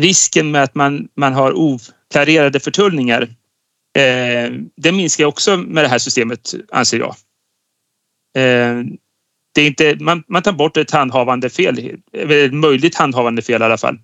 risken 0.00 0.50
med 0.50 0.70
at 0.70 0.74
man, 0.76 1.08
man 1.16 1.32
har 1.32 1.54
uklarerte 1.54 2.60
förtullningar 2.60 3.28
eh, 3.98 4.52
det 4.76 4.92
minskar 4.92 5.24
också 5.24 5.56
med 5.56 5.84
det 5.84 5.88
här 5.88 5.98
systemet 5.98 6.54
anser 6.72 6.98
jag. 6.98 7.14
Eh, 8.36 8.84
det 9.54 9.60
är 9.60 9.66
inte, 9.66 9.96
man, 10.00 10.22
man 10.28 10.42
tar 10.42 10.52
bort 10.52 10.76
ett 10.76 10.90
handhavande 10.90 11.50
fel, 11.50 11.98
eller 12.12 12.50
möjligt 12.50 12.94
handhavande 12.94 13.42
fel 13.42 13.62
i 13.62 13.64
alla 13.64 13.78
fall 13.78 13.98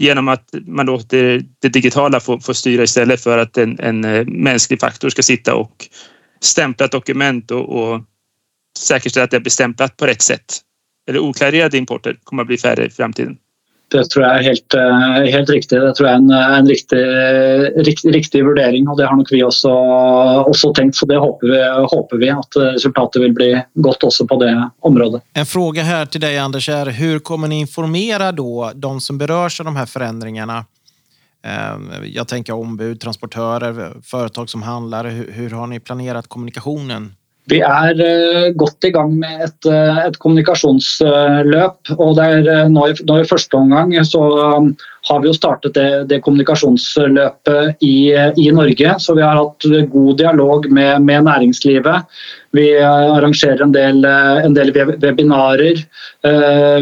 genom 0.00 0.28
att 0.28 0.54
man 0.66 0.86
låter 0.86 1.44
det 1.58 1.68
digitala 1.68 2.20
få, 2.20 2.40
få 2.40 2.54
styra 2.54 2.82
istället 2.82 3.20
för 3.20 3.38
att 3.38 3.58
en, 3.58 3.80
en 3.80 4.04
eh, 4.04 4.24
mänsklig 4.26 4.80
faktor 4.80 5.08
ska 5.08 5.22
sitta 5.22 5.54
och 5.54 5.88
stämpla 6.40 6.86
ett 6.86 6.92
dokument 6.92 7.50
och, 7.50 7.68
och 7.68 8.02
säkerställa 8.78 9.24
att 9.24 9.30
det 9.30 9.40
blir 9.40 9.50
stämplat 9.50 9.96
på 9.96 10.06
rätt 10.06 10.22
sätt. 10.22 10.60
Eller 11.08 11.18
oklarerade 11.18 11.78
importer 11.78 12.18
kommer 12.24 12.42
att 12.42 12.46
bli 12.46 12.58
färre 12.58 12.86
i 12.86 12.90
framtiden. 12.90 13.38
Det 13.88 14.02
tror 14.10 14.24
jeg 14.24 14.38
er 14.38 14.44
helt, 14.48 14.74
eh, 14.74 15.26
helt, 15.30 15.50
riktig. 15.50 15.78
Det 15.78 15.92
tror 15.94 16.08
jeg 16.08 16.16
er 16.16 16.22
en, 16.22 16.30
en 16.58 16.66
riktig, 16.66 17.02
riktig, 17.86 18.14
riktig, 18.16 18.42
vurdering. 18.42 18.88
og 18.90 18.98
Det 18.98 19.06
har 19.06 19.14
nok 19.16 19.30
vi 19.30 19.42
også, 19.46 19.70
også 20.50 20.72
tenkt. 20.74 20.98
så 20.98 21.06
Det 21.06 21.20
håper 21.22 21.52
vi, 21.52 21.60
håper 21.92 22.22
vi, 22.22 22.30
at 22.34 22.58
resultatet 22.74 23.22
vil 23.22 23.34
bli 23.36 23.52
godt 23.86 24.08
også 24.08 24.26
på 24.26 24.40
det 24.42 24.54
området. 24.82 25.22
En 25.38 25.46
fråga 25.46 25.86
her 25.86 26.10
til 26.10 26.24
deg, 26.24 26.38
Anders, 26.42 26.68
er 26.68 26.90
hvordan 26.90 27.22
kommer 27.22 27.48
ni 27.48 27.60
informere 27.62 28.32
då, 28.32 28.72
de 28.74 29.00
som 29.00 29.18
berøres 29.18 29.60
av 29.60 29.70
de 29.70 29.76
her 29.76 29.86
forandringene? 29.86 30.64
Eh, 31.46 32.08
jeg 32.10 32.26
tenker 32.26 32.58
ombud, 32.58 32.98
transportører, 33.00 34.00
foretak 34.02 34.50
som 34.50 34.66
handler. 34.66 35.12
Hvordan 35.30 35.58
har 35.62 35.70
ni 35.70 35.78
planlagt 35.78 36.32
kommunikasjonen? 36.32 37.12
Vi 37.50 37.60
er 37.62 38.00
uh, 38.00 38.48
godt 38.58 38.88
i 38.88 38.90
gang 38.94 39.12
med 39.20 39.44
et, 39.46 39.68
uh, 39.70 40.00
et 40.02 40.18
kommunikasjonsløp. 40.22 41.92
og 41.94 42.18
uh, 42.18 42.66
nå, 42.72 42.88
i, 42.90 42.96
nå, 43.06 43.18
i, 43.22 43.28
første 43.30 43.58
omgang 43.58 43.94
så 44.06 44.22
um, 44.58 44.72
har 45.06 45.22
vi 45.22 45.30
jo 45.30 45.36
startet 45.36 45.76
det, 45.78 45.90
det 46.10 46.20
kommunikasjonsløpet 46.24 47.84
i, 47.86 48.10
i, 48.10 48.48
Norge. 48.50 48.96
Så 48.98 49.14
vi 49.14 49.22
har 49.22 49.38
hatt 49.38 49.68
god 49.92 50.18
dialog 50.18 50.66
med, 50.66 51.06
med 51.06 51.28
næringslivet. 51.28 52.18
Vi 52.56 52.66
arrangerer 52.82 53.62
en 53.62 53.74
del, 53.74 54.02
en 54.02 54.54
del 54.56 54.72
webinarer. 54.74 55.84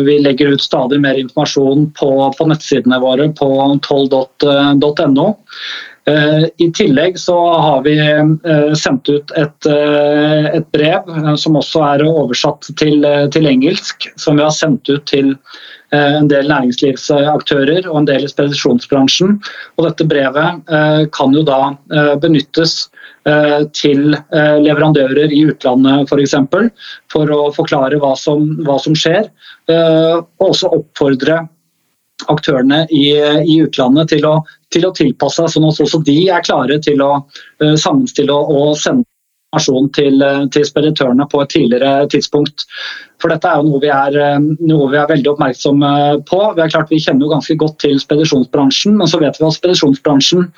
Vi 0.06 0.14
legger 0.22 0.54
ut 0.54 0.62
stadig 0.64 1.02
mer 1.02 1.18
informasjon 1.20 1.90
på, 1.98 2.10
på 2.38 2.46
nettsidene 2.48 3.02
våre 3.02 3.28
på 3.36 3.50
toll.no. 3.84 5.28
Eh, 6.06 6.44
I 6.56 6.66
tillegg 6.76 7.18
så 7.18 7.36
har 7.48 7.82
vi 7.82 7.94
eh, 7.96 8.72
sendt 8.76 9.08
ut 9.08 9.30
et, 9.40 9.66
eh, 9.66 10.48
et 10.58 10.66
brev 10.76 11.08
som 11.40 11.56
også 11.56 11.80
er 11.86 12.04
oversatt 12.04 12.68
til, 12.76 13.06
til, 13.32 13.48
engelsk, 13.48 14.10
som 14.20 14.36
vi 14.36 14.44
har 14.44 14.52
sendt 14.52 14.90
ut 14.90 15.06
til 15.08 15.36
en 15.94 16.26
del 16.26 16.48
næringslivsaktører 16.50 17.84
og 17.86 18.00
en 18.00 18.06
del 18.08 18.24
i 18.26 18.28
spedisjonsbransjen. 18.30 19.36
Og 19.78 19.84
dette 19.86 20.06
brevet 20.10 20.64
kan 21.14 21.36
jo 21.36 21.44
da 21.46 21.76
benyttes 22.18 22.88
til 23.78 24.16
leverandører 24.34 25.30
i 25.30 25.44
utlandet 25.52 26.10
f.eks. 26.10 26.34
For, 26.50 26.66
for 27.14 27.30
å 27.36 27.38
forklare 27.54 28.00
hva 28.02 28.10
som, 28.18 28.42
hva 28.66 28.74
som 28.82 28.98
skjer, 28.98 29.28
og 29.70 30.48
også 30.48 30.72
oppfordre 30.80 31.44
aktørene 32.30 32.84
i, 32.94 33.08
i 33.44 33.58
utlandet 33.64 34.12
til 34.14 34.26
å, 34.28 34.36
til 34.74 34.86
å, 34.86 34.92
tilpasse 34.96 35.42
seg, 35.42 35.56
sånn 35.56 35.68
at 35.68 35.82
også 35.84 36.02
de 36.06 36.18
er 36.32 36.46
klare 36.46 36.78
til 36.82 37.02
å 37.04 37.10
uh, 37.18 37.74
sammenstille 37.80 38.34
og, 38.34 38.76
sende 38.80 39.04
informasjon 39.54 39.90
til, 39.94 40.24
til, 40.50 40.64
speditørene 40.66 41.26
på 41.30 41.42
et 41.42 41.52
tidligere 41.54 42.08
tidspunkt. 42.10 42.66
For 43.22 43.30
Dette 43.30 43.46
er 43.46 43.60
jo 43.60 43.68
noe 43.68 43.80
vi 43.82 43.90
er, 43.92 44.16
eh, 44.18 44.40
noe 44.66 44.88
vi 44.90 44.98
er 44.98 45.06
veldig 45.06 45.30
oppmerksomme 45.30 45.90
på. 46.26 46.40
Vi, 46.56 46.66
klart, 46.72 46.90
vi 46.90 46.98
kjenner 46.98 47.26
jo 47.26 47.34
ganske 47.36 47.54
godt 47.60 47.78
til 47.84 48.00
spedisjonsbransjen, 48.02 48.96
men 48.98 49.06
så 49.06 49.20
vet 49.22 49.38
vi 49.38 49.46
at 49.46 49.54
spedisjonsbransjen 49.54 50.48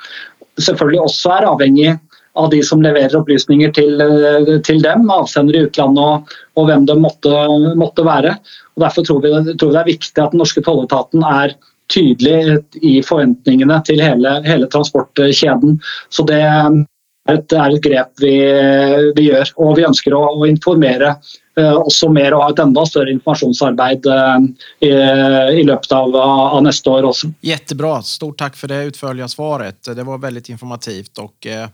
selvfølgelig 0.57 1.03
også 1.03 1.35
er 1.35 1.49
avhengig 1.51 1.91
av 2.37 2.49
de 2.53 2.59
som 2.65 2.83
leverer 2.83 3.17
opplysninger 3.19 3.73
til, 3.77 4.01
eh, 4.03 4.51
til 4.67 4.81
dem, 4.83 5.07
avsender 5.13 5.57
i 5.57 5.63
utlandet 5.67 6.03
og, 6.03 6.35
og 6.59 6.69
hvem 6.69 6.85
det 6.89 6.97
måtte, 7.01 7.33
måtte 7.79 8.05
være. 8.07 8.35
Og 8.77 8.85
derfor 8.85 9.07
tror 9.07 9.23
vi, 9.23 9.33
tror 9.55 9.71
vi, 9.71 9.77
det 9.77 9.81
er 9.81 9.91
viktig 9.93 10.23
at 10.23 10.35
den 10.35 10.43
norske 10.43 10.63
tolletaten 10.65 11.25
er 11.25 11.57
tydelig 11.93 12.59
i 12.83 12.99
forventningene 13.05 13.79
til 13.87 14.03
hele, 14.03 14.37
hele 14.47 14.67
transportkjeden. 14.71 15.79
Så 16.13 16.25
det 16.27 16.41
er 16.43 16.77
et, 17.31 17.53
er 17.53 17.73
et 17.73 17.83
grep 17.83 18.23
vi, 18.23 18.35
vi, 19.17 19.27
gjør. 19.29 19.51
Og 19.63 19.75
vi 19.79 19.87
ønsker 19.87 20.15
å, 20.15 20.21
å 20.37 20.47
informere 20.49 21.13
eh, 21.59 21.75
også 21.75 22.11
mer 22.13 22.35
og 22.35 22.45
ha 22.45 22.53
et 22.53 22.63
enda 22.63 22.85
større 22.87 23.13
informasjonsarbeid 23.15 24.07
eh, 24.13 24.47
i, 24.87 24.93
i, 25.61 25.65
løpet 25.67 25.95
av, 25.97 26.15
av, 26.21 26.59
neste 26.65 26.93
år 26.93 27.09
også. 27.11 27.31
Jättebra. 27.45 27.97
Stort 28.07 28.39
takk 28.43 28.59
for 28.59 28.71
det 28.71 28.83
utførlige 28.93 29.31
svaret. 29.33 29.81
Det 29.87 30.07
var 30.07 30.23
veldig 30.23 30.45
informativt. 30.55 31.15
og 31.23 31.51
eh, 31.51 31.67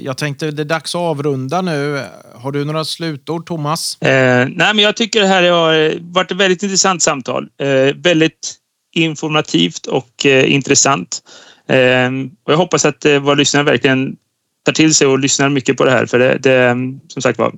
jag 0.00 0.18
tänkte 0.18 0.50
det 0.50 0.62
är 0.62 0.64
dags 0.64 0.94
att 0.94 0.98
avrunda 0.98 1.62
nu. 1.62 2.04
Har 2.34 2.52
du 2.52 2.64
några 2.64 2.84
slutord, 2.84 3.46
Thomas? 3.46 4.02
Eh, 4.02 4.48
nej, 4.48 4.74
men 4.74 4.78
jag 4.78 4.96
tycker 4.96 5.20
det 5.20 5.26
här 5.26 5.50
har 5.50 5.98
varit 6.12 6.30
ett 6.30 6.36
väldigt 6.36 6.62
intressant 6.62 7.02
samtal. 7.02 7.48
Eh, 7.60 7.94
väldigt 7.96 8.54
informativt 8.94 9.86
och 9.86 10.26
eh, 10.26 10.52
intressant. 10.52 11.20
Eh, 11.68 12.10
och 12.44 12.52
jag 12.52 12.56
hoppas 12.56 12.84
att 12.84 13.04
eh, 13.04 13.18
våra 13.18 13.34
lyssnare 13.34 13.64
verkligen 13.64 14.16
tar 14.64 14.72
till 14.72 14.94
sig 14.94 15.06
och 15.06 15.18
lyssnar 15.18 15.48
mycket 15.48 15.76
på 15.76 15.84
det 15.84 15.90
här. 15.90 16.06
För 16.06 16.18
det, 16.18 16.38
det 16.38 16.76
som 17.08 17.22
sagt 17.22 17.38
var, 17.38 17.54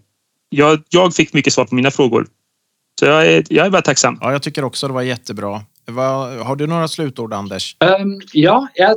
jag, 0.49 0.83
jag 0.89 1.15
fick 1.15 1.33
mycket 1.33 1.53
svar 1.53 1.65
på 1.65 1.75
mina 1.75 1.91
frågor. 1.91 2.27
Så 3.01 3.07
jag 3.07 3.27
är, 3.27 3.45
jag 3.49 3.67
är 3.67 3.71
bara 3.71 3.83
tacksam. 3.83 4.19
Ja, 4.21 4.33
jag 4.33 4.43
tycker 4.43 4.65
också 4.65 4.87
det 4.87 4.95
var 4.95 5.03
jättebra. 5.03 5.63
Har 6.43 6.57
du 6.57 6.67
några 6.67 6.89
slutord, 6.89 7.33
Anders? 7.33 7.77
Um, 7.81 8.21
ja, 8.33 8.69
jeg 8.75 8.97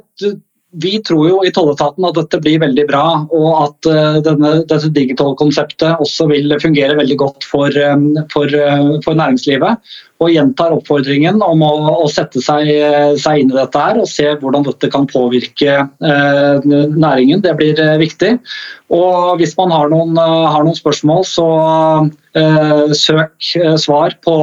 vi 0.72 1.00
tror 1.04 1.28
jo 1.28 1.40
i 1.44 1.52
tolletaten 1.52 2.06
at 2.08 2.16
dette 2.16 2.40
blir 2.44 2.62
veldig 2.64 2.86
bra, 2.88 3.06
og 3.28 3.50
at 3.60 3.90
uh, 3.92 4.20
denne, 4.24 4.54
dette 4.70 4.92
digitale 4.96 5.36
konseptet 5.40 6.00
også 6.00 6.30
vil 6.32 6.56
fungere 6.64 6.96
veldig 7.00 7.18
godt 7.20 7.48
for, 7.48 7.76
um, 7.92 8.14
for, 8.32 8.48
uh, 8.48 8.96
for 9.04 9.20
næringslivet. 9.20 9.92
Og 10.22 10.30
gjentar 10.30 10.76
oppfordringen 10.76 11.42
om 11.42 11.64
å, 11.66 11.72
å 12.04 12.08
sette 12.12 12.44
seg, 12.44 12.70
seg, 13.18 13.42
inn 13.42 13.54
i 13.54 13.58
dette 13.58 13.82
her 13.82 13.98
og 14.02 14.10
se 14.10 14.28
hvordan 14.38 14.68
dette 14.68 14.92
kan 14.94 15.08
påvirke 15.10 15.80
eh, 15.82 16.68
næringen. 16.68 17.42
Det 17.42 17.56
blir 17.58 17.82
viktig. 18.02 18.36
Og 18.94 19.40
hvis 19.42 19.56
man 19.58 19.74
har 19.74 19.90
noen, 19.90 20.14
har 20.20 20.66
noen 20.68 20.78
spørsmål, 20.78 21.26
så 21.26 21.48
Eh, 22.32 22.92
søk 22.96 23.56
eh, 23.60 23.74
svar 23.76 24.14
på 24.24 24.34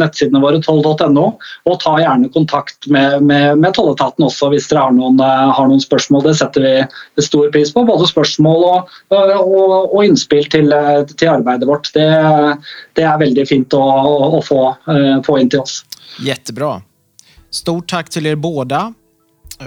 nettsidene 0.00 0.40
våre 0.40 0.62
toll.no, 0.64 1.24
og 1.68 1.74
ta 1.82 1.92
gjerne 2.00 2.30
kontakt 2.32 2.86
med, 2.88 3.18
med, 3.28 3.58
med 3.60 3.74
tolletaten 3.76 4.24
også 4.24 4.48
hvis 4.54 4.70
dere 4.70 4.86
har 4.86 4.94
noen, 4.96 5.20
eh, 5.20 5.50
har 5.52 5.68
noen, 5.68 5.82
spørsmål. 5.84 6.24
Det 6.24 6.38
setter 6.38 6.64
vi 6.64 7.26
stor 7.26 7.50
pris 7.52 7.74
på. 7.74 7.84
Både 7.84 8.08
spørsmål 8.08 8.64
og, 8.70 8.94
og, 9.12 9.92
og 9.92 10.00
innspill 10.06 10.48
til, 10.48 10.72
til, 11.12 11.28
arbeidet 11.34 11.68
vårt. 11.68 11.90
Det, 11.92 12.06
det, 12.96 13.04
er 13.04 13.20
veldig 13.20 13.44
fint 13.50 13.76
å, 13.76 13.84
å 14.38 14.40
få, 14.44 14.62
få 15.26 15.38
in 15.38 15.50
til 15.50 15.60
oss. 15.60 15.84
Jättebra. 16.20 16.82
Stort 17.50 17.88
tack 17.88 18.10
till 18.10 18.26
er 18.26 18.36
båda. 18.36 18.94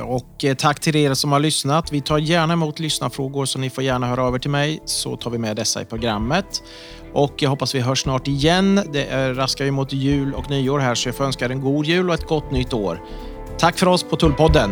Och 0.04 0.46
tack 0.58 0.80
till 0.80 0.96
er 0.96 1.13
som 1.13 1.32
har 1.32 1.39
lyssnat. 1.39 1.91
Vi 1.91 2.02
tar 2.02 2.17
gärna 2.17 2.54
emot 2.54 2.80
lyssnarfrågor 2.80 3.46
så 3.46 3.60
ni 3.60 3.70
får 3.70 3.84
gärna 3.84 4.08
höra 4.08 4.28
över 4.28 4.39
till 4.39 4.52
mig 4.52 4.80
så 4.86 5.15
tar 5.15 5.32
vi 5.32 5.38
med 5.38 5.56
dessa 5.56 5.82
i 5.82 5.86
programmet. 5.86 6.63
Och 7.13 7.34
jag 7.38 7.50
hoppas 7.50 7.76
vi 7.76 7.80
hörs 7.80 8.02
snart 8.02 8.28
igen. 8.28 8.82
Det 8.93 9.34
raskar 9.34 9.65
ju 9.65 9.72
mot 9.72 9.93
jul 9.93 10.34
och 10.34 10.50
nyår 10.50 10.80
här 10.80 10.96
så 10.96 11.08
jag 11.08 11.15
får 11.15 11.24
önska 11.24 11.46
er 11.46 11.50
en 11.50 11.62
god 11.62 11.86
jul 11.86 12.10
och 12.10 12.15
ett 12.15 12.28
gott 12.28 12.52
nytt 12.52 12.74
år. 12.74 13.02
Tack 13.60 13.78
för 13.78 13.88
oss 13.88 14.04
på 14.04 14.15
Tullpodden. 14.15 14.72